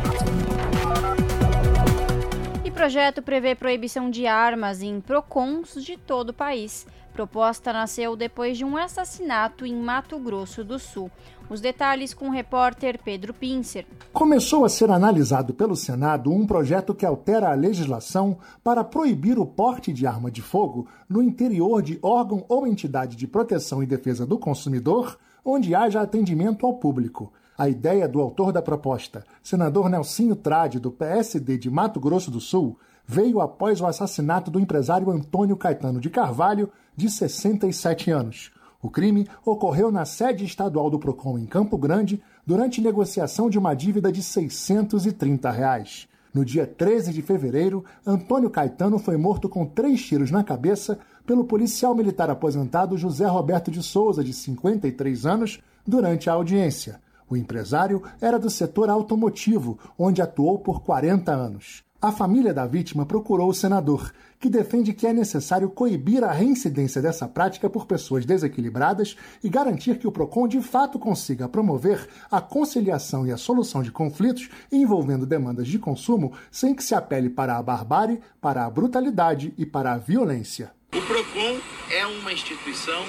[2.64, 6.86] E projeto prevê proibição de armas em PROCONs de todo o país.
[7.12, 11.10] Proposta nasceu depois de um assassinato em Mato Grosso do Sul.
[11.50, 13.86] Os detalhes com o repórter Pedro Pincer.
[14.12, 19.44] Começou a ser analisado pelo Senado um projeto que altera a legislação para proibir o
[19.44, 24.24] porte de arma de fogo no interior de órgão ou entidade de proteção e defesa
[24.24, 27.32] do consumidor onde haja atendimento ao público.
[27.58, 32.40] A ideia do autor da proposta, senador Nelsinho Trade, do PSD de Mato Grosso do
[32.40, 38.50] Sul, veio após o assassinato do empresário Antônio Caetano de Carvalho, de 67 anos.
[38.82, 43.74] O crime ocorreu na sede estadual do PROCON em Campo Grande durante negociação de uma
[43.74, 46.08] dívida de 630 reais.
[46.34, 51.44] No dia 13 de fevereiro, Antônio Caetano foi morto com três tiros na cabeça pelo
[51.44, 57.00] policial militar aposentado José Roberto de Souza, de 53 anos, durante a audiência.
[57.28, 61.84] O empresário era do setor automotivo, onde atuou por 40 anos.
[62.04, 67.00] A família da vítima procurou o senador, que defende que é necessário coibir a reincidência
[67.00, 72.40] dessa prática por pessoas desequilibradas e garantir que o PROCON de fato consiga promover a
[72.40, 77.56] conciliação e a solução de conflitos envolvendo demandas de consumo sem que se apele para
[77.56, 80.72] a barbárie, para a brutalidade e para a violência.
[80.92, 83.04] O PROCON é uma instituição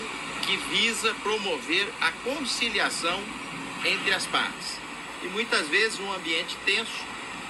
[0.45, 3.19] que visa promover a conciliação
[3.83, 4.77] entre as partes.
[5.23, 7.03] E muitas vezes um ambiente tenso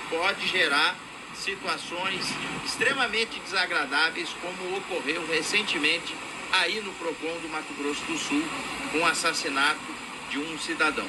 [0.10, 0.96] pode gerar
[1.36, 2.26] situações
[2.66, 6.16] extremamente desagradáveis, como ocorreu recentemente
[6.52, 8.44] aí no PROCON do Mato Grosso do Sul,
[8.92, 9.82] com o assassinato
[10.30, 11.08] de um cidadão.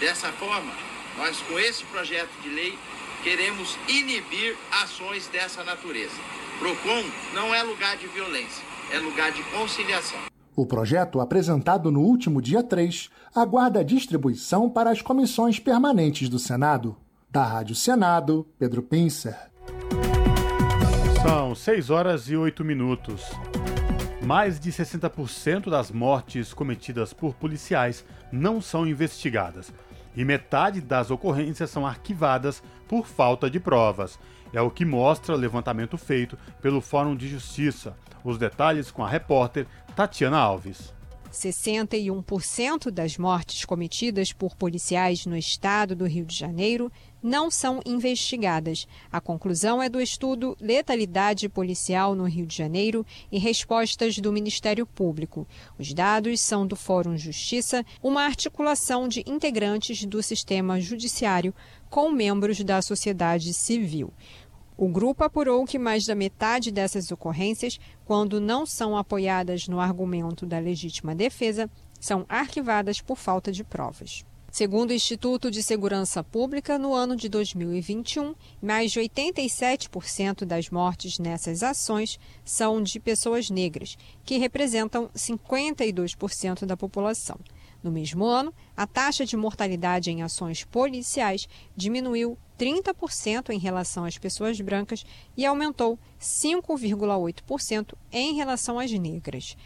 [0.00, 0.72] Dessa forma,
[1.16, 2.78] nós com esse projeto de lei
[3.22, 6.16] queremos inibir ações dessa natureza.
[6.58, 10.18] PROCON não é lugar de violência, é lugar de conciliação.
[10.56, 16.96] O projeto, apresentado no último dia 3, aguarda distribuição para as comissões permanentes do Senado.
[17.34, 19.36] Da Rádio Senado, Pedro Pincer.
[21.20, 23.24] São 6 horas e 8 minutos.
[24.24, 29.72] Mais de 60% das mortes cometidas por policiais não são investigadas
[30.16, 34.16] e metade das ocorrências são arquivadas por falta de provas.
[34.52, 37.96] É o que mostra o levantamento feito pelo Fórum de Justiça.
[38.22, 39.66] Os detalhes com a repórter
[39.96, 40.94] Tatiana Alves.
[41.34, 46.90] 61% das mortes cometidas por policiais no estado do Rio de Janeiro
[47.24, 48.86] não são investigadas.
[49.10, 54.86] A conclusão é do estudo Letalidade Policial no Rio de Janeiro e respostas do Ministério
[54.86, 55.46] Público.
[55.78, 61.54] Os dados são do Fórum Justiça, uma articulação de integrantes do sistema judiciário
[61.88, 64.12] com membros da sociedade civil.
[64.76, 70.44] O grupo apurou que mais da metade dessas ocorrências, quando não são apoiadas no argumento
[70.44, 74.26] da legítima defesa, são arquivadas por falta de provas.
[74.54, 81.18] Segundo o Instituto de Segurança Pública, no ano de 2021, mais de 87% das mortes
[81.18, 87.36] nessas ações são de pessoas negras, que representam 52% da população.
[87.82, 94.16] No mesmo ano, a taxa de mortalidade em ações policiais diminuiu 30% em relação às
[94.18, 95.04] pessoas brancas
[95.36, 99.56] e aumentou 5,8% em relação às negras.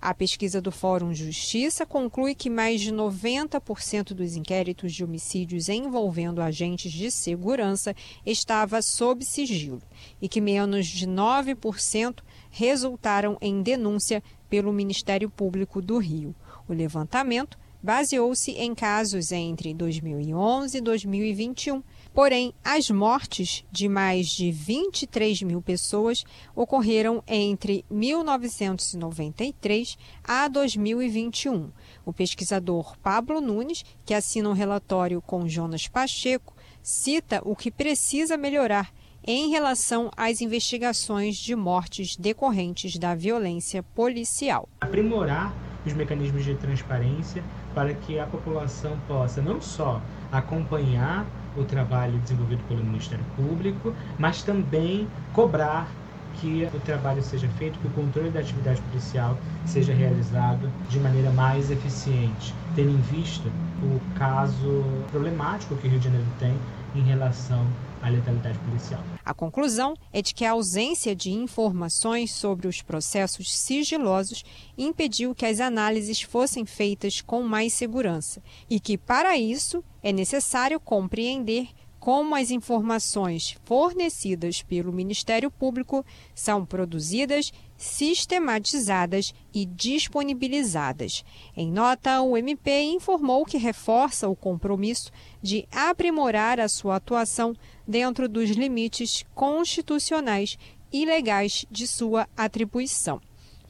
[0.00, 6.40] A pesquisa do Fórum Justiça conclui que mais de 90% dos inquéritos de homicídios envolvendo
[6.40, 9.82] agentes de segurança estava sob sigilo
[10.22, 16.32] e que menos de 9% resultaram em denúncia pelo Ministério Público do Rio.
[16.68, 24.50] O levantamento baseou-se em casos entre 2011 e 2021 Porém, as mortes de mais de
[24.50, 26.24] 23 mil pessoas
[26.54, 31.70] ocorreram entre 1993 a 2021.
[32.04, 38.36] O pesquisador Pablo Nunes, que assina um relatório com Jonas Pacheco, cita o que precisa
[38.36, 38.92] melhorar
[39.24, 44.68] em relação às investigações de mortes decorrentes da violência policial.
[44.80, 45.54] Aprimorar
[45.84, 47.44] os mecanismos de transparência
[47.74, 50.00] para que a população possa não só
[50.32, 51.26] acompanhar
[51.60, 55.98] o trabalho desenvolvido pelo Ministério Público, mas também cobrar
[56.32, 61.32] que o trabalho seja feito, que o controle da atividade policial seja realizado de maneira
[61.32, 66.64] mais eficiente, tendo em vista o caso problemático que o Rio de Janeiro tem
[66.94, 69.02] em relação letalidade policial.
[69.24, 74.44] A conclusão é de que a ausência de informações sobre os processos sigilosos
[74.76, 80.78] impediu que as análises fossem feitas com mais segurança e que, para isso, é necessário
[80.78, 81.68] compreender
[81.98, 86.04] como as informações fornecidas pelo Ministério Público
[86.34, 91.24] são produzidas, sistematizadas e disponibilizadas.
[91.56, 95.10] Em nota, o MP informou que reforça o compromisso
[95.40, 97.54] de aprimorar a sua atuação
[97.86, 100.58] dentro dos limites constitucionais
[100.92, 103.20] e legais de sua atribuição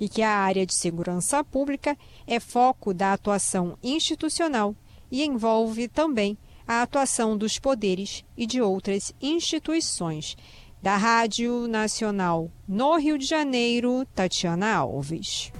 [0.01, 4.74] e que a área de segurança pública é foco da atuação institucional
[5.10, 10.36] e envolve também a atuação dos poderes e de outras instituições.
[10.81, 15.53] Da Rádio Nacional no Rio de Janeiro, Tatiana Alves.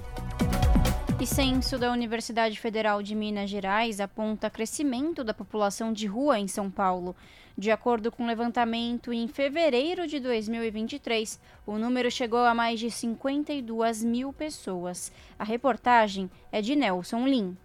[1.19, 6.47] E censo da Universidade Federal de Minas Gerais aponta crescimento da população de rua em
[6.47, 7.13] São Paulo.
[7.57, 11.37] De acordo com o levantamento, em fevereiro de 2023,
[11.67, 15.11] o número chegou a mais de 52 mil pessoas.
[15.37, 17.57] A reportagem é de Nelson Lim.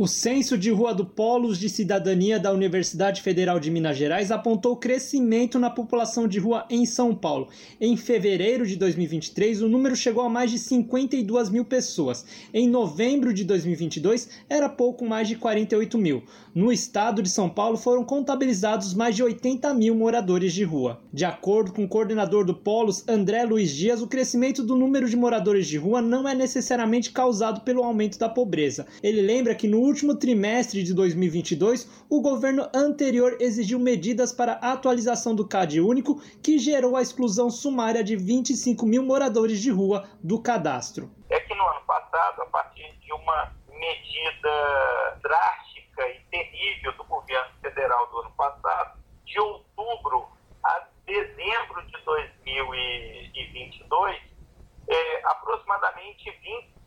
[0.00, 4.74] O Censo de Rua do Polos de Cidadania da Universidade Federal de Minas Gerais apontou
[4.74, 7.48] crescimento na população de rua em São Paulo.
[7.78, 12.24] Em fevereiro de 2023, o número chegou a mais de 52 mil pessoas.
[12.54, 16.22] Em novembro de 2022, era pouco mais de 48 mil.
[16.54, 20.98] No estado de São Paulo, foram contabilizados mais de 80 mil moradores de rua.
[21.12, 25.16] De acordo com o coordenador do Polos, André Luiz Dias, o crescimento do número de
[25.16, 28.86] moradores de rua não é necessariamente causado pelo aumento da pobreza.
[29.02, 34.72] Ele lembra que no último trimestre de 2022, o governo anterior exigiu medidas para a
[34.72, 40.08] atualização do CAD único, que gerou a exclusão sumária de 25 mil moradores de rua
[40.22, 41.10] do cadastro.
[41.28, 47.50] É que no ano passado, a partir de uma medida drástica, e terrível do governo
[47.60, 50.28] federal do ano passado, de outubro
[50.64, 54.16] a dezembro de 2022,
[54.88, 56.30] é, aproximadamente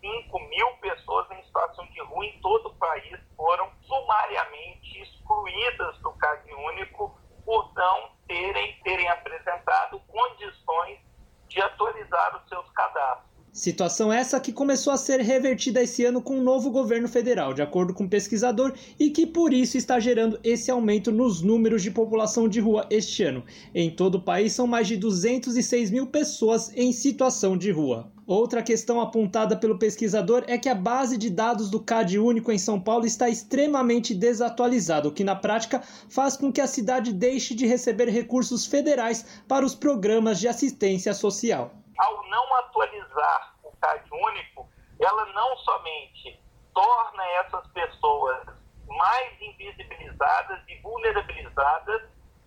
[0.03, 6.11] 25 mil pessoas em situação de rua em todo o país foram sumariamente excluídas do
[6.11, 10.99] CAD único por não terem, terem apresentado condições
[11.47, 13.33] de atualizar os seus cadastros.
[13.53, 17.53] Situação essa que começou a ser revertida esse ano com o um novo governo federal,
[17.53, 21.83] de acordo com o pesquisador, e que por isso está gerando esse aumento nos números
[21.83, 23.45] de população de rua este ano.
[23.73, 28.12] Em todo o país são mais de 206 mil pessoas em situação de rua.
[28.25, 32.57] Outra questão apontada pelo pesquisador é que a base de dados do CAD único em
[32.57, 37.53] São Paulo está extremamente desatualizada, o que na prática faz com que a cidade deixe
[37.53, 41.71] de receber recursos federais para os programas de assistência social.
[41.97, 44.69] Ao não atualizar o CAD único,
[45.01, 46.39] ela não somente
[46.73, 48.47] torna essas pessoas
[48.87, 52.01] mais invisibilizadas e vulnerabilizadas,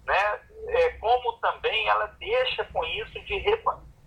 [0.07, 3.41] né, é, como também ela deixa com isso de,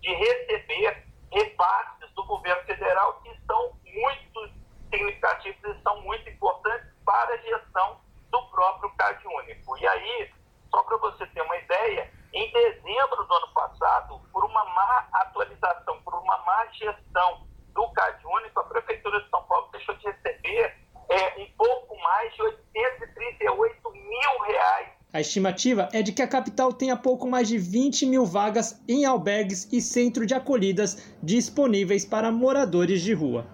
[0.00, 4.52] de receber repasses do governo federal que são muito
[4.90, 8.00] significativos e são muito importantes para a gestão
[8.30, 9.78] do próprio CAD único.
[9.78, 10.32] E aí,
[10.70, 16.00] só para você ter uma ideia, em dezembro do ano passado, por uma má atualização,
[16.02, 20.76] por uma má gestão do CAD Único, a Prefeitura de São Paulo deixou de receber
[21.08, 24.99] é, um pouco mais de 838 mil reais.
[25.12, 29.04] A estimativa é de que a capital tenha pouco mais de 20 mil vagas em
[29.04, 33.44] albergues e centro de acolhidas disponíveis para moradores de rua.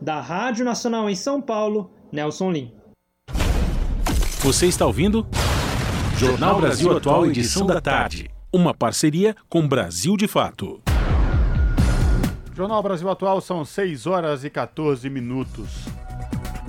[0.00, 2.72] Da Rádio Nacional em São Paulo, Nelson Lim.
[4.38, 5.26] Você está ouvindo?
[6.16, 8.30] Jornal Brasil Atual, edição da tarde.
[8.52, 10.80] Uma parceria com Brasil de Fato.
[12.54, 15.86] Jornal Brasil Atual são 6 horas e 14 minutos.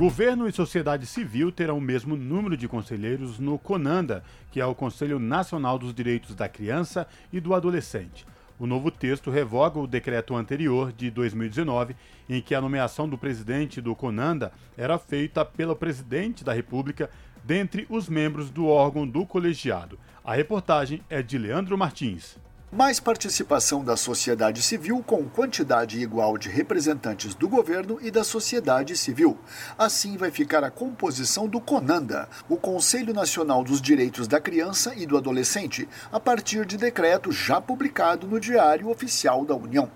[0.01, 4.73] Governo e sociedade civil terão o mesmo número de conselheiros no CONANDA, que é o
[4.73, 8.25] Conselho Nacional dos Direitos da Criança e do Adolescente.
[8.57, 11.95] O novo texto revoga o decreto anterior, de 2019,
[12.27, 17.07] em que a nomeação do presidente do CONANDA era feita pelo presidente da República
[17.43, 19.99] dentre os membros do órgão do colegiado.
[20.25, 22.39] A reportagem é de Leandro Martins.
[22.73, 28.95] Mais participação da sociedade civil com quantidade igual de representantes do governo e da sociedade
[28.95, 29.37] civil.
[29.77, 35.05] Assim vai ficar a composição do CONANDA, o Conselho Nacional dos Direitos da Criança e
[35.05, 39.91] do Adolescente, a partir de decreto já publicado no Diário Oficial da União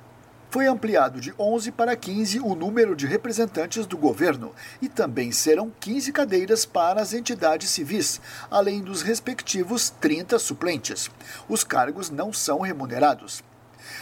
[0.56, 5.70] foi ampliado de 11 para 15 o número de representantes do governo e também serão
[5.82, 11.12] 15 cadeiras para as entidades civis, além dos respectivos 30 suplentes.
[11.50, 13.44] Os cargos não são remunerados.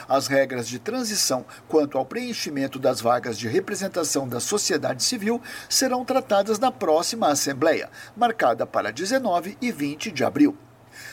[0.08, 6.06] As regras de transição quanto ao preenchimento das vagas de representação da sociedade civil serão
[6.06, 10.56] tratadas na próxima Assembleia, marcada para 19 e 20 de abril.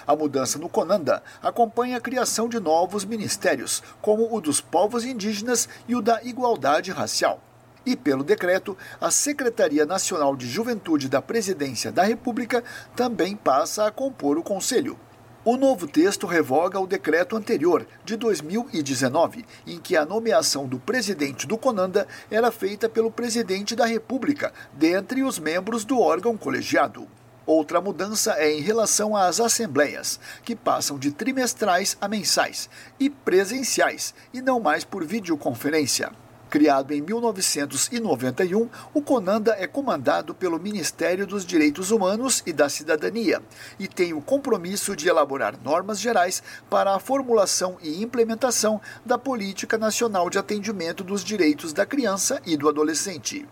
[0.06, 5.68] A mudança no Conanda acompanha a criação de novos ministérios, como o dos povos indígenas
[5.88, 7.40] e o da igualdade racial.
[7.84, 12.62] E, pelo decreto, a Secretaria Nacional de Juventude da Presidência da República
[12.94, 14.98] também passa a compor o Conselho.
[15.42, 21.46] O novo texto revoga o decreto anterior, de 2019, em que a nomeação do presidente
[21.46, 27.08] do Conanda era feita pelo presidente da República, dentre os membros do órgão colegiado.
[27.52, 34.14] Outra mudança é em relação às assembleias, que passam de trimestrais a mensais e presenciais,
[34.32, 36.12] e não mais por videoconferência.
[36.48, 43.42] Criado em 1991, o CONANDA é comandado pelo Ministério dos Direitos Humanos e da Cidadania
[43.80, 46.40] e tem o compromisso de elaborar normas gerais
[46.70, 52.56] para a formulação e implementação da Política Nacional de Atendimento dos Direitos da Criança e
[52.56, 53.44] do Adolescente.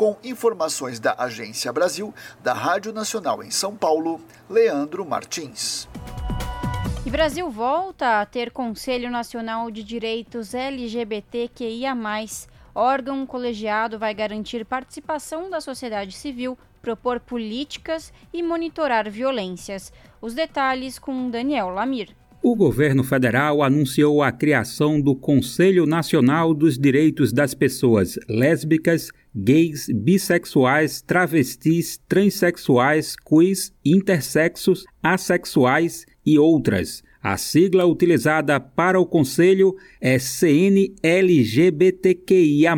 [0.00, 4.18] Com informações da Agência Brasil, da Rádio Nacional em São Paulo,
[4.48, 5.86] Leandro Martins.
[7.04, 11.94] E Brasil volta a ter Conselho Nacional de Direitos LGBTQIA.
[12.74, 19.92] Órgão colegiado vai garantir participação da sociedade civil, propor políticas e monitorar violências.
[20.18, 22.16] Os detalhes com Daniel Lamir.
[22.42, 29.90] O governo federal anunciou a criação do Conselho Nacional dos Direitos das Pessoas Lésbicas, Gays,
[29.94, 37.02] Bissexuais, Travestis, Transsexuais, Queers, Intersexos, Assexuais e outras.
[37.22, 42.74] A sigla utilizada para o Conselho é CNLGBTQIA.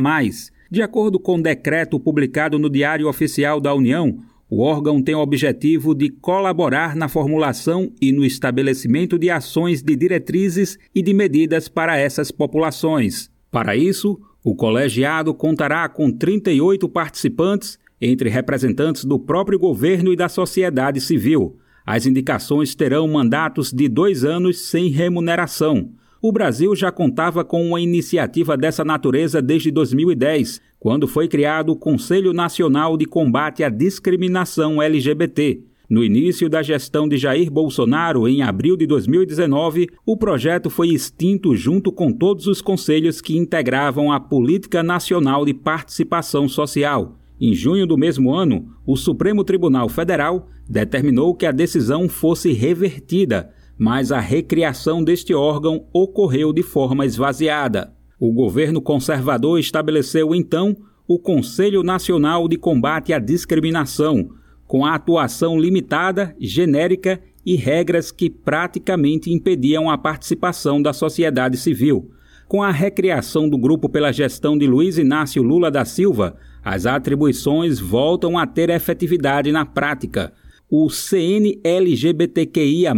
[0.68, 4.18] De acordo com o decreto publicado no Diário Oficial da União,
[4.54, 9.96] o órgão tem o objetivo de colaborar na formulação e no estabelecimento de ações de
[9.96, 13.30] diretrizes e de medidas para essas populações.
[13.50, 20.28] Para isso, o colegiado contará com 38 participantes, entre representantes do próprio governo e da
[20.28, 21.56] sociedade civil.
[21.86, 25.94] As indicações terão mandatos de dois anos sem remuneração.
[26.24, 31.76] O Brasil já contava com uma iniciativa dessa natureza desde 2010, quando foi criado o
[31.76, 35.64] Conselho Nacional de Combate à Discriminação LGBT.
[35.90, 41.56] No início da gestão de Jair Bolsonaro, em abril de 2019, o projeto foi extinto
[41.56, 47.18] junto com todos os conselhos que integravam a Política Nacional de Participação Social.
[47.40, 53.50] Em junho do mesmo ano, o Supremo Tribunal Federal determinou que a decisão fosse revertida,
[53.78, 57.92] mas a recriação deste órgão ocorreu de forma esvaziada.
[58.18, 60.76] O governo conservador estabeleceu então
[61.08, 64.30] o Conselho Nacional de Combate à Discriminação,
[64.66, 72.10] com a atuação limitada, genérica e regras que praticamente impediam a participação da sociedade civil.
[72.46, 77.80] Com a recriação do grupo pela gestão de Luiz Inácio Lula da Silva, as atribuições
[77.80, 80.32] voltam a ter efetividade na prática.
[80.70, 82.94] O CNLGBTQIA,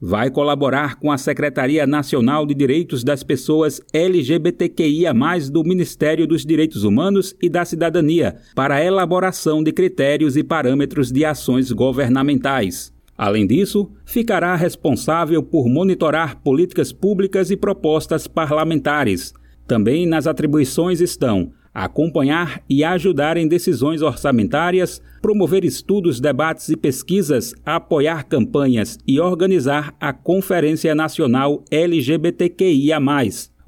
[0.00, 5.12] vai colaborar com a Secretaria Nacional de Direitos das Pessoas LGBTQIA,
[5.52, 11.12] do Ministério dos Direitos Humanos e da Cidadania, para a elaboração de critérios e parâmetros
[11.12, 12.92] de ações governamentais.
[13.16, 19.34] Além disso, ficará responsável por monitorar políticas públicas e propostas parlamentares.
[19.66, 21.52] Também nas atribuições estão
[21.84, 29.94] acompanhar e ajudar em decisões orçamentárias, promover estudos, debates e pesquisas, apoiar campanhas e organizar
[29.98, 32.98] a Conferência Nacional LGBTQIA.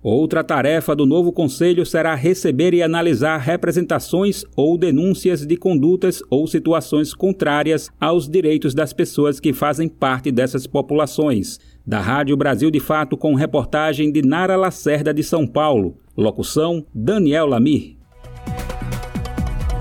[0.02, 6.44] Outra tarefa do novo Conselho será receber e analisar representações ou denúncias de condutas ou
[6.48, 11.60] situações contrárias aos direitos das pessoas que fazem parte dessas populações.
[11.86, 15.96] Da Rádio Brasil de Fato, com reportagem de Nara Lacerda de São Paulo.
[16.16, 18.01] Locução: Daniel Lamir.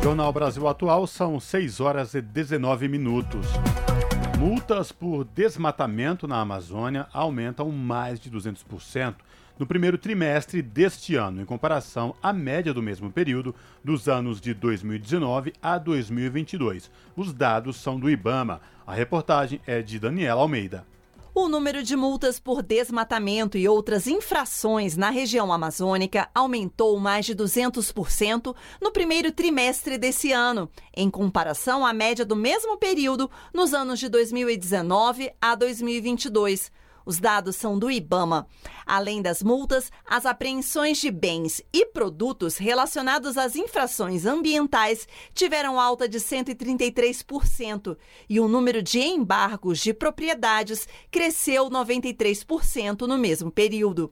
[0.02, 3.46] Jornal Brasil Atual são 6 horas e 19 minutos.
[4.40, 9.16] Multas por desmatamento na Amazônia aumentam mais de 200%
[9.60, 14.56] no primeiro trimestre deste ano, em comparação à média do mesmo período dos anos de
[14.56, 16.90] 2019 a 2022.
[17.16, 18.60] Os dados são do Ibama.
[18.88, 20.84] A reportagem é de Daniela Almeida.
[21.34, 27.34] O número de multas por desmatamento e outras infrações na região amazônica aumentou mais de
[27.34, 33.98] 200% no primeiro trimestre desse ano, em comparação à média do mesmo período nos anos
[33.98, 36.70] de 2019 a 2022.
[37.06, 38.48] Os dados são do Ibama.
[38.86, 46.08] Além das multas, as apreensões de bens e produtos relacionados às infrações ambientais tiveram alta
[46.08, 47.98] de 133%
[48.30, 54.12] e o número de embargos de propriedades cresceu 93% no mesmo período.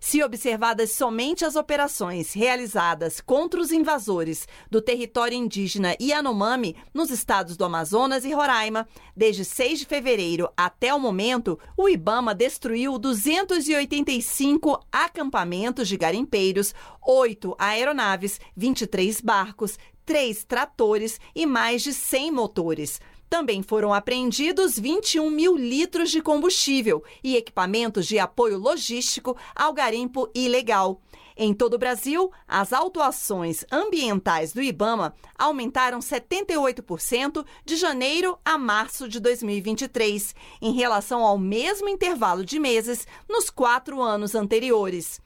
[0.00, 7.56] Se observadas somente as operações realizadas contra os invasores do território indígena Yanomami nos estados
[7.56, 8.86] do Amazonas e Roraima,
[9.16, 16.74] desde 6 de fevereiro até o momento, o Ibama destruiu 285 acampamentos de garimpeiros,
[17.06, 23.00] 8 aeronaves, 23 barcos, 3 tratores e mais de 100 motores.
[23.28, 30.30] Também foram apreendidos 21 mil litros de combustível e equipamentos de apoio logístico ao garimpo
[30.34, 31.00] ilegal.
[31.36, 39.06] Em todo o Brasil, as autuações ambientais do IBAMA aumentaram 78% de janeiro a março
[39.06, 45.20] de 2023, em relação ao mesmo intervalo de meses nos quatro anos anteriores.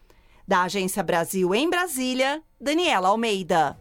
[0.49, 3.79] Da Agência Brasil em Brasília, Daniela Almeida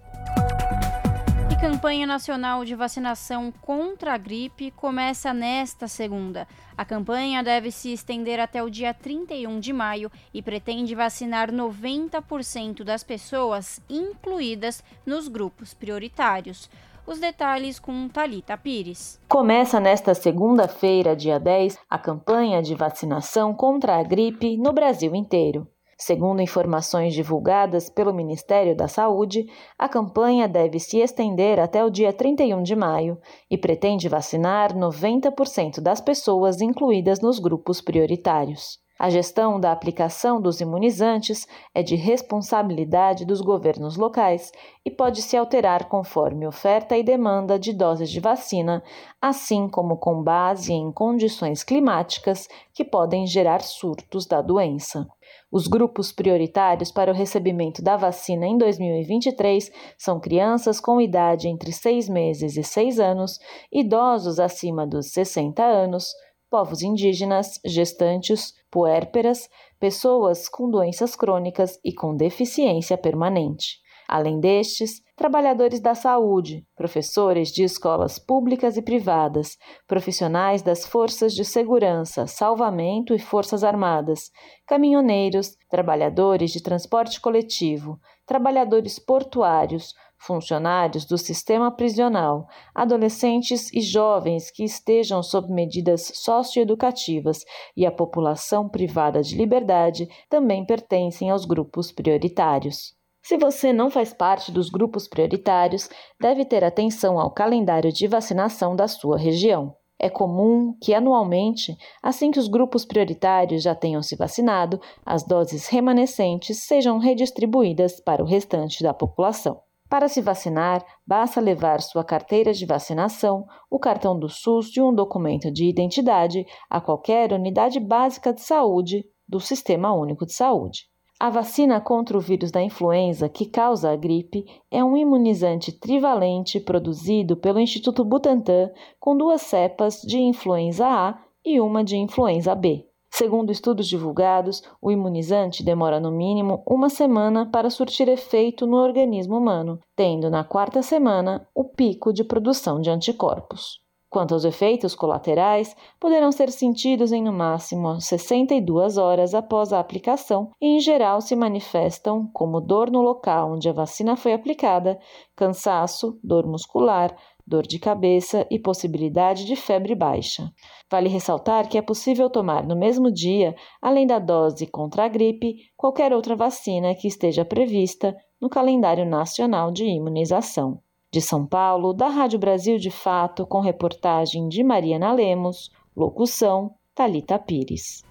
[1.60, 6.48] campanha nacional de vacinação contra a gripe começa nesta segunda.
[6.77, 12.84] A campanha deve se estender até o dia 31 de maio e pretende vacinar 90%
[12.86, 16.69] das pessoas incluídas nos grupos prioritários.
[17.06, 19.19] Os detalhes com Talita Pires.
[19.27, 25.68] Começa nesta segunda-feira, dia 10, a campanha de vacinação contra a gripe no Brasil inteiro.
[26.02, 29.46] Segundo informações divulgadas pelo Ministério da Saúde,
[29.78, 33.20] a campanha deve se estender até o dia 31 de maio
[33.52, 38.80] e pretende vacinar 90% das pessoas incluídas nos grupos prioritários.
[38.98, 44.52] A gestão da aplicação dos imunizantes é de responsabilidade dos governos locais
[44.86, 48.84] e pode se alterar conforme oferta e demanda de doses de vacina,
[49.22, 55.08] assim como com base em condições climáticas que podem gerar surtos da doença.
[55.52, 61.72] Os grupos prioritários para o recebimento da vacina em 2023 são crianças com idade entre
[61.72, 63.40] 6 meses e 6 anos,
[63.72, 66.14] idosos acima dos 60 anos,
[66.50, 69.50] povos indígenas, gestantes, puérperas,
[69.80, 73.80] pessoas com doenças crônicas e com deficiência permanente.
[74.11, 79.56] Além destes, trabalhadores da saúde, professores de escolas públicas e privadas,
[79.88, 84.31] profissionais das forças de segurança, salvamento e forças armadas,
[84.65, 94.64] caminhoneiros, trabalhadores de transporte coletivo, trabalhadores portuários, funcionários do sistema prisional, adolescentes e jovens que
[94.64, 97.45] estejam sob medidas socioeducativas
[97.77, 102.98] e a população privada de liberdade também pertencem aos grupos prioritários.
[103.22, 105.90] Se você não faz parte dos grupos prioritários,
[106.20, 109.76] deve ter atenção ao calendário de vacinação da sua região.
[110.02, 115.68] É comum que, anualmente, assim que os grupos prioritários já tenham se vacinado, as doses
[115.68, 119.60] remanescentes sejam redistribuídas para o restante da população.
[119.90, 124.94] Para se vacinar, basta levar sua carteira de vacinação, o cartão do SUS e um
[124.94, 130.89] documento de identidade a qualquer unidade básica de saúde do Sistema Único de Saúde.
[131.22, 136.62] A vacina contra o vírus da influenza, que causa a gripe, é um imunizante trivalente
[136.62, 142.86] produzido pelo Instituto Butantan com duas cepas de influenza A e uma de influenza B.
[143.12, 149.38] Segundo estudos divulgados, o imunizante demora no mínimo uma semana para surtir efeito no organismo
[149.38, 153.82] humano, tendo na quarta semana o pico de produção de anticorpos.
[154.10, 160.49] Quanto aos efeitos colaterais, poderão ser sentidos em no máximo 62 horas após a aplicação
[160.60, 164.99] e, em geral, se manifestam como dor no local onde a vacina foi aplicada,
[165.36, 167.15] cansaço, dor muscular,
[167.45, 170.52] dor de cabeça e possibilidade de febre baixa.
[170.90, 175.56] Vale ressaltar que é possível tomar no mesmo dia, além da dose contra a gripe,
[175.77, 180.81] qualquer outra vacina que esteja prevista no calendário nacional de imunização.
[181.11, 187.40] De São Paulo, da Rádio Brasil de Fato, com reportagem de Mariana Lemos, locução Talita
[187.40, 188.03] Pires.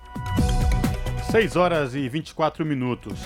[1.31, 3.21] 6 horas e 24 minutos.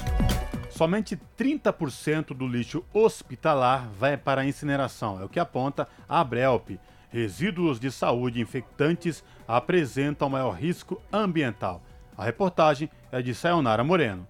[0.69, 6.73] Somente 30% do lixo hospitalar vai para a incineração, é o que aponta a Abrelp.
[7.09, 11.81] Resíduos de saúde infectantes apresentam maior risco ambiental.
[12.15, 14.29] A reportagem é de Sayonara Moreno.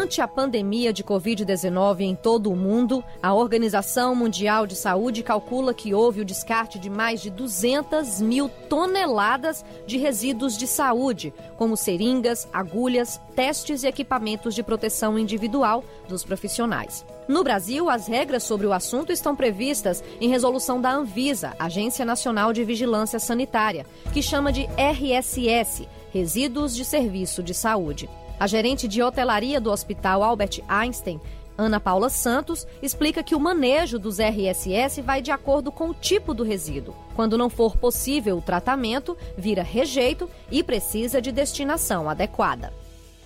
[0.00, 5.74] Durante a pandemia de Covid-19 em todo o mundo, a Organização Mundial de Saúde calcula
[5.74, 11.76] que houve o descarte de mais de 200 mil toneladas de resíduos de saúde, como
[11.76, 17.04] seringas, agulhas, testes e equipamentos de proteção individual dos profissionais.
[17.28, 22.54] No Brasil, as regras sobre o assunto estão previstas em resolução da Anvisa, Agência Nacional
[22.54, 28.08] de Vigilância Sanitária, que chama de RSS Resíduos de Serviço de Saúde.
[28.40, 31.20] A gerente de hotelaria do Hospital Albert Einstein,
[31.58, 36.32] Ana Paula Santos, explica que o manejo dos RSS vai de acordo com o tipo
[36.32, 36.96] do resíduo.
[37.14, 42.72] Quando não for possível o tratamento, vira rejeito e precisa de destinação adequada.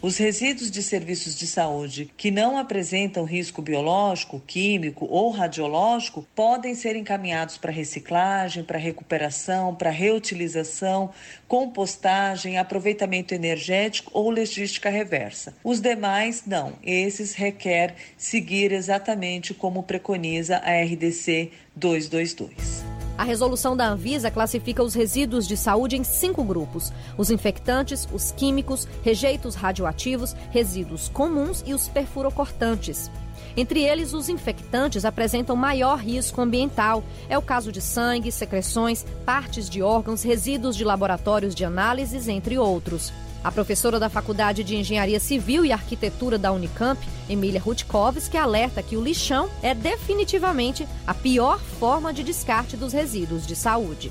[0.04, 6.74] Os resíduos de serviços de saúde que não apresentam risco biológico, químico ou radiológico podem
[6.74, 11.10] ser encaminhados para reciclagem, para recuperação, para reutilização,
[11.48, 15.56] compostagem, aproveitamento energético ou logística reversa.
[15.64, 16.74] Os demais, não.
[16.82, 23.03] Esses requer seguir exatamente como preconiza a RDC 222.
[23.16, 28.32] A resolução da Anvisa classifica os resíduos de saúde em cinco grupos: os infectantes, os
[28.32, 33.10] químicos, rejeitos radioativos, resíduos comuns e os perfurocortantes.
[33.56, 37.04] Entre eles, os infectantes apresentam maior risco ambiental.
[37.28, 42.58] É o caso de sangue, secreções, partes de órgãos, resíduos de laboratórios de análises, entre
[42.58, 43.12] outros.
[43.44, 46.98] A professora da Faculdade de Engenharia Civil e Arquitetura da Unicamp,
[47.28, 53.46] Emília Rutkovski, alerta que o lixão é definitivamente a pior forma de descarte dos resíduos
[53.46, 54.10] de saúde.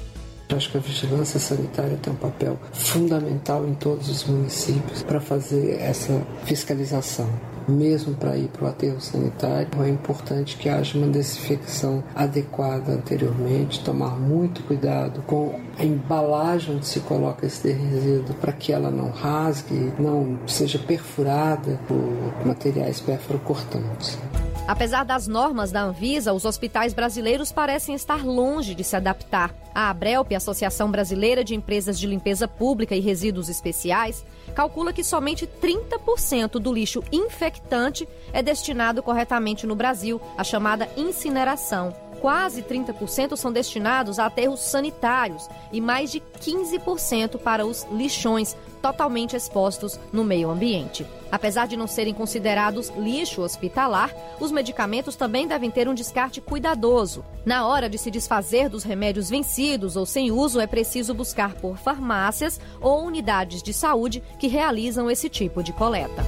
[0.56, 5.82] Acho que a vigilância sanitária tem um papel fundamental em todos os municípios para fazer
[5.82, 7.28] essa fiscalização
[7.68, 13.84] mesmo para ir para o aterro sanitário, é importante que haja uma desinfecção adequada anteriormente,
[13.84, 19.10] tomar muito cuidado com a embalagem onde se coloca esse resíduo para que ela não
[19.10, 24.18] rasgue, não seja perfurada por materiais perfuro-cortantes.
[24.66, 29.54] Apesar das normas da Anvisa, os hospitais brasileiros parecem estar longe de se adaptar.
[29.76, 34.24] A Abrelp, Associação Brasileira de Empresas de Limpeza Pública e Resíduos Especiais,
[34.56, 42.03] calcula que somente 30% do lixo infectante é destinado corretamente no Brasil, a chamada incineração.
[42.24, 49.36] Quase 30% são destinados a aterros sanitários e mais de 15% para os lixões, totalmente
[49.36, 51.06] expostos no meio ambiente.
[51.30, 54.10] Apesar de não serem considerados lixo hospitalar,
[54.40, 57.26] os medicamentos também devem ter um descarte cuidadoso.
[57.46, 61.78] Na hora de se desfazer dos remédios vencidos ou sem uso, é preciso buscar por
[61.78, 66.24] farmácias ou unidades de saúde que realizam esse tipo de coleta.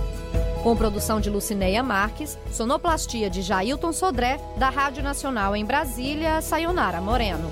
[0.66, 7.00] Com produção de Lucineia Marques, sonoplastia de Jailton Sodré, da Rádio Nacional em Brasília, Sayonara
[7.00, 7.52] Moreno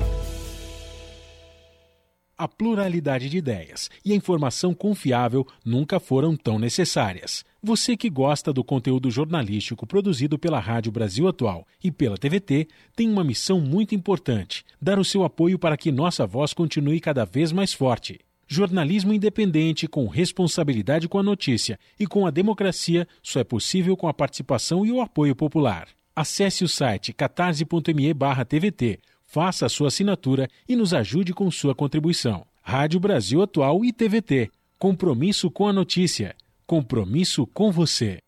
[2.36, 7.46] a pluralidade de ideias e a informação confiável nunca foram tão necessárias.
[7.62, 13.10] Você que gosta do conteúdo jornalístico produzido pela Rádio Brasil Atual e pela TVT tem
[13.10, 17.54] uma missão muito importante: dar o seu apoio para que nossa voz continue cada vez
[17.54, 18.20] mais forte.
[18.48, 24.08] Jornalismo independente, com responsabilidade com a notícia e com a democracia, só é possível com
[24.08, 25.88] a participação e o apoio popular.
[26.16, 29.00] Acesse o site catarse.me/tvt
[29.34, 32.46] Faça a sua assinatura e nos ajude com sua contribuição.
[32.62, 34.52] Rádio Brasil Atual e TVT.
[34.78, 36.36] Compromisso com a notícia.
[36.68, 38.20] Compromisso com você.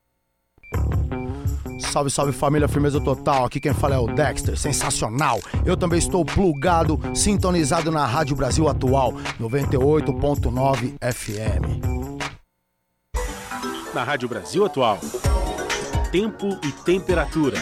[1.80, 3.46] Salve, salve família, firmeza total.
[3.46, 5.40] Aqui quem fala é o Dexter, sensacional.
[5.66, 11.96] Eu também estou plugado, sintonizado na Rádio Brasil Atual, 98.9 FM.
[13.94, 15.00] Na Rádio Brasil Atual,
[16.12, 17.58] tempo e temperatura.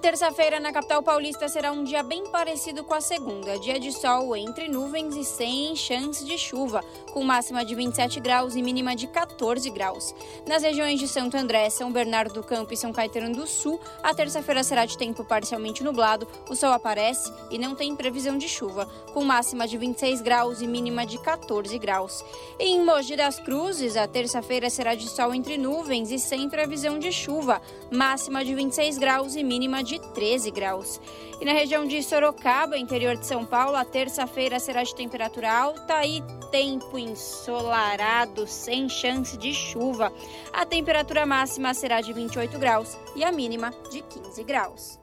[0.00, 3.58] Terça-feira, na capital paulista, será um dia bem parecido com a segunda.
[3.58, 6.82] Dia de sol entre nuvens e sem chance de chuva,
[7.12, 10.14] com máxima de 27 graus e mínima de 14 graus.
[10.46, 14.14] Nas regiões de Santo André, São Bernardo do Campo e São Caetano do Sul, a
[14.14, 18.86] terça-feira será de tempo parcialmente nublado, o sol aparece e não tem previsão de chuva,
[19.12, 22.24] com máxima de 26 graus e mínima de 14 graus.
[22.58, 27.12] Em Mogi das Cruzes, a terça-feira será de sol entre nuvens e sem previsão de
[27.12, 27.60] chuva,
[27.90, 31.00] máxima de 26 graus e mínima de 13 graus.
[31.40, 36.04] E na região de Sorocaba, interior de São Paulo, a terça-feira será de temperatura alta
[36.04, 40.12] e tempo ensolarado, sem chance de chuva.
[40.52, 44.98] A temperatura máxima será de 28 graus e a mínima de 15 graus.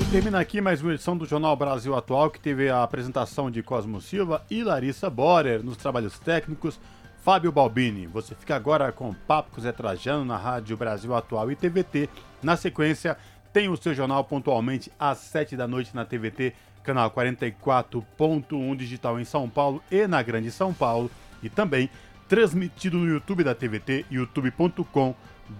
[0.00, 3.62] E termina aqui mais uma edição do Jornal Brasil Atual, que teve a apresentação de
[3.62, 6.80] Cosmo Silva e Larissa Borer nos trabalhos técnicos.
[7.22, 8.08] Fábio Balbini.
[8.08, 12.08] Você fica agora com Papo com Zé Trajano na Rádio Brasil Atual e TVT.
[12.42, 13.16] Na sequência,
[13.52, 19.24] tem o seu jornal pontualmente às 7 da noite na TVT, canal 44.1 digital em
[19.24, 21.10] São Paulo e na Grande São Paulo.
[21.42, 21.90] E também
[22.28, 25.14] transmitido no YouTube da TVT, youtube.com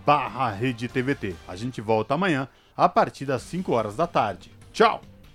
[0.07, 1.35] barra TVT.
[1.47, 4.51] A gente volta amanhã a partir das 5 horas da tarde.
[4.73, 5.12] Tchau!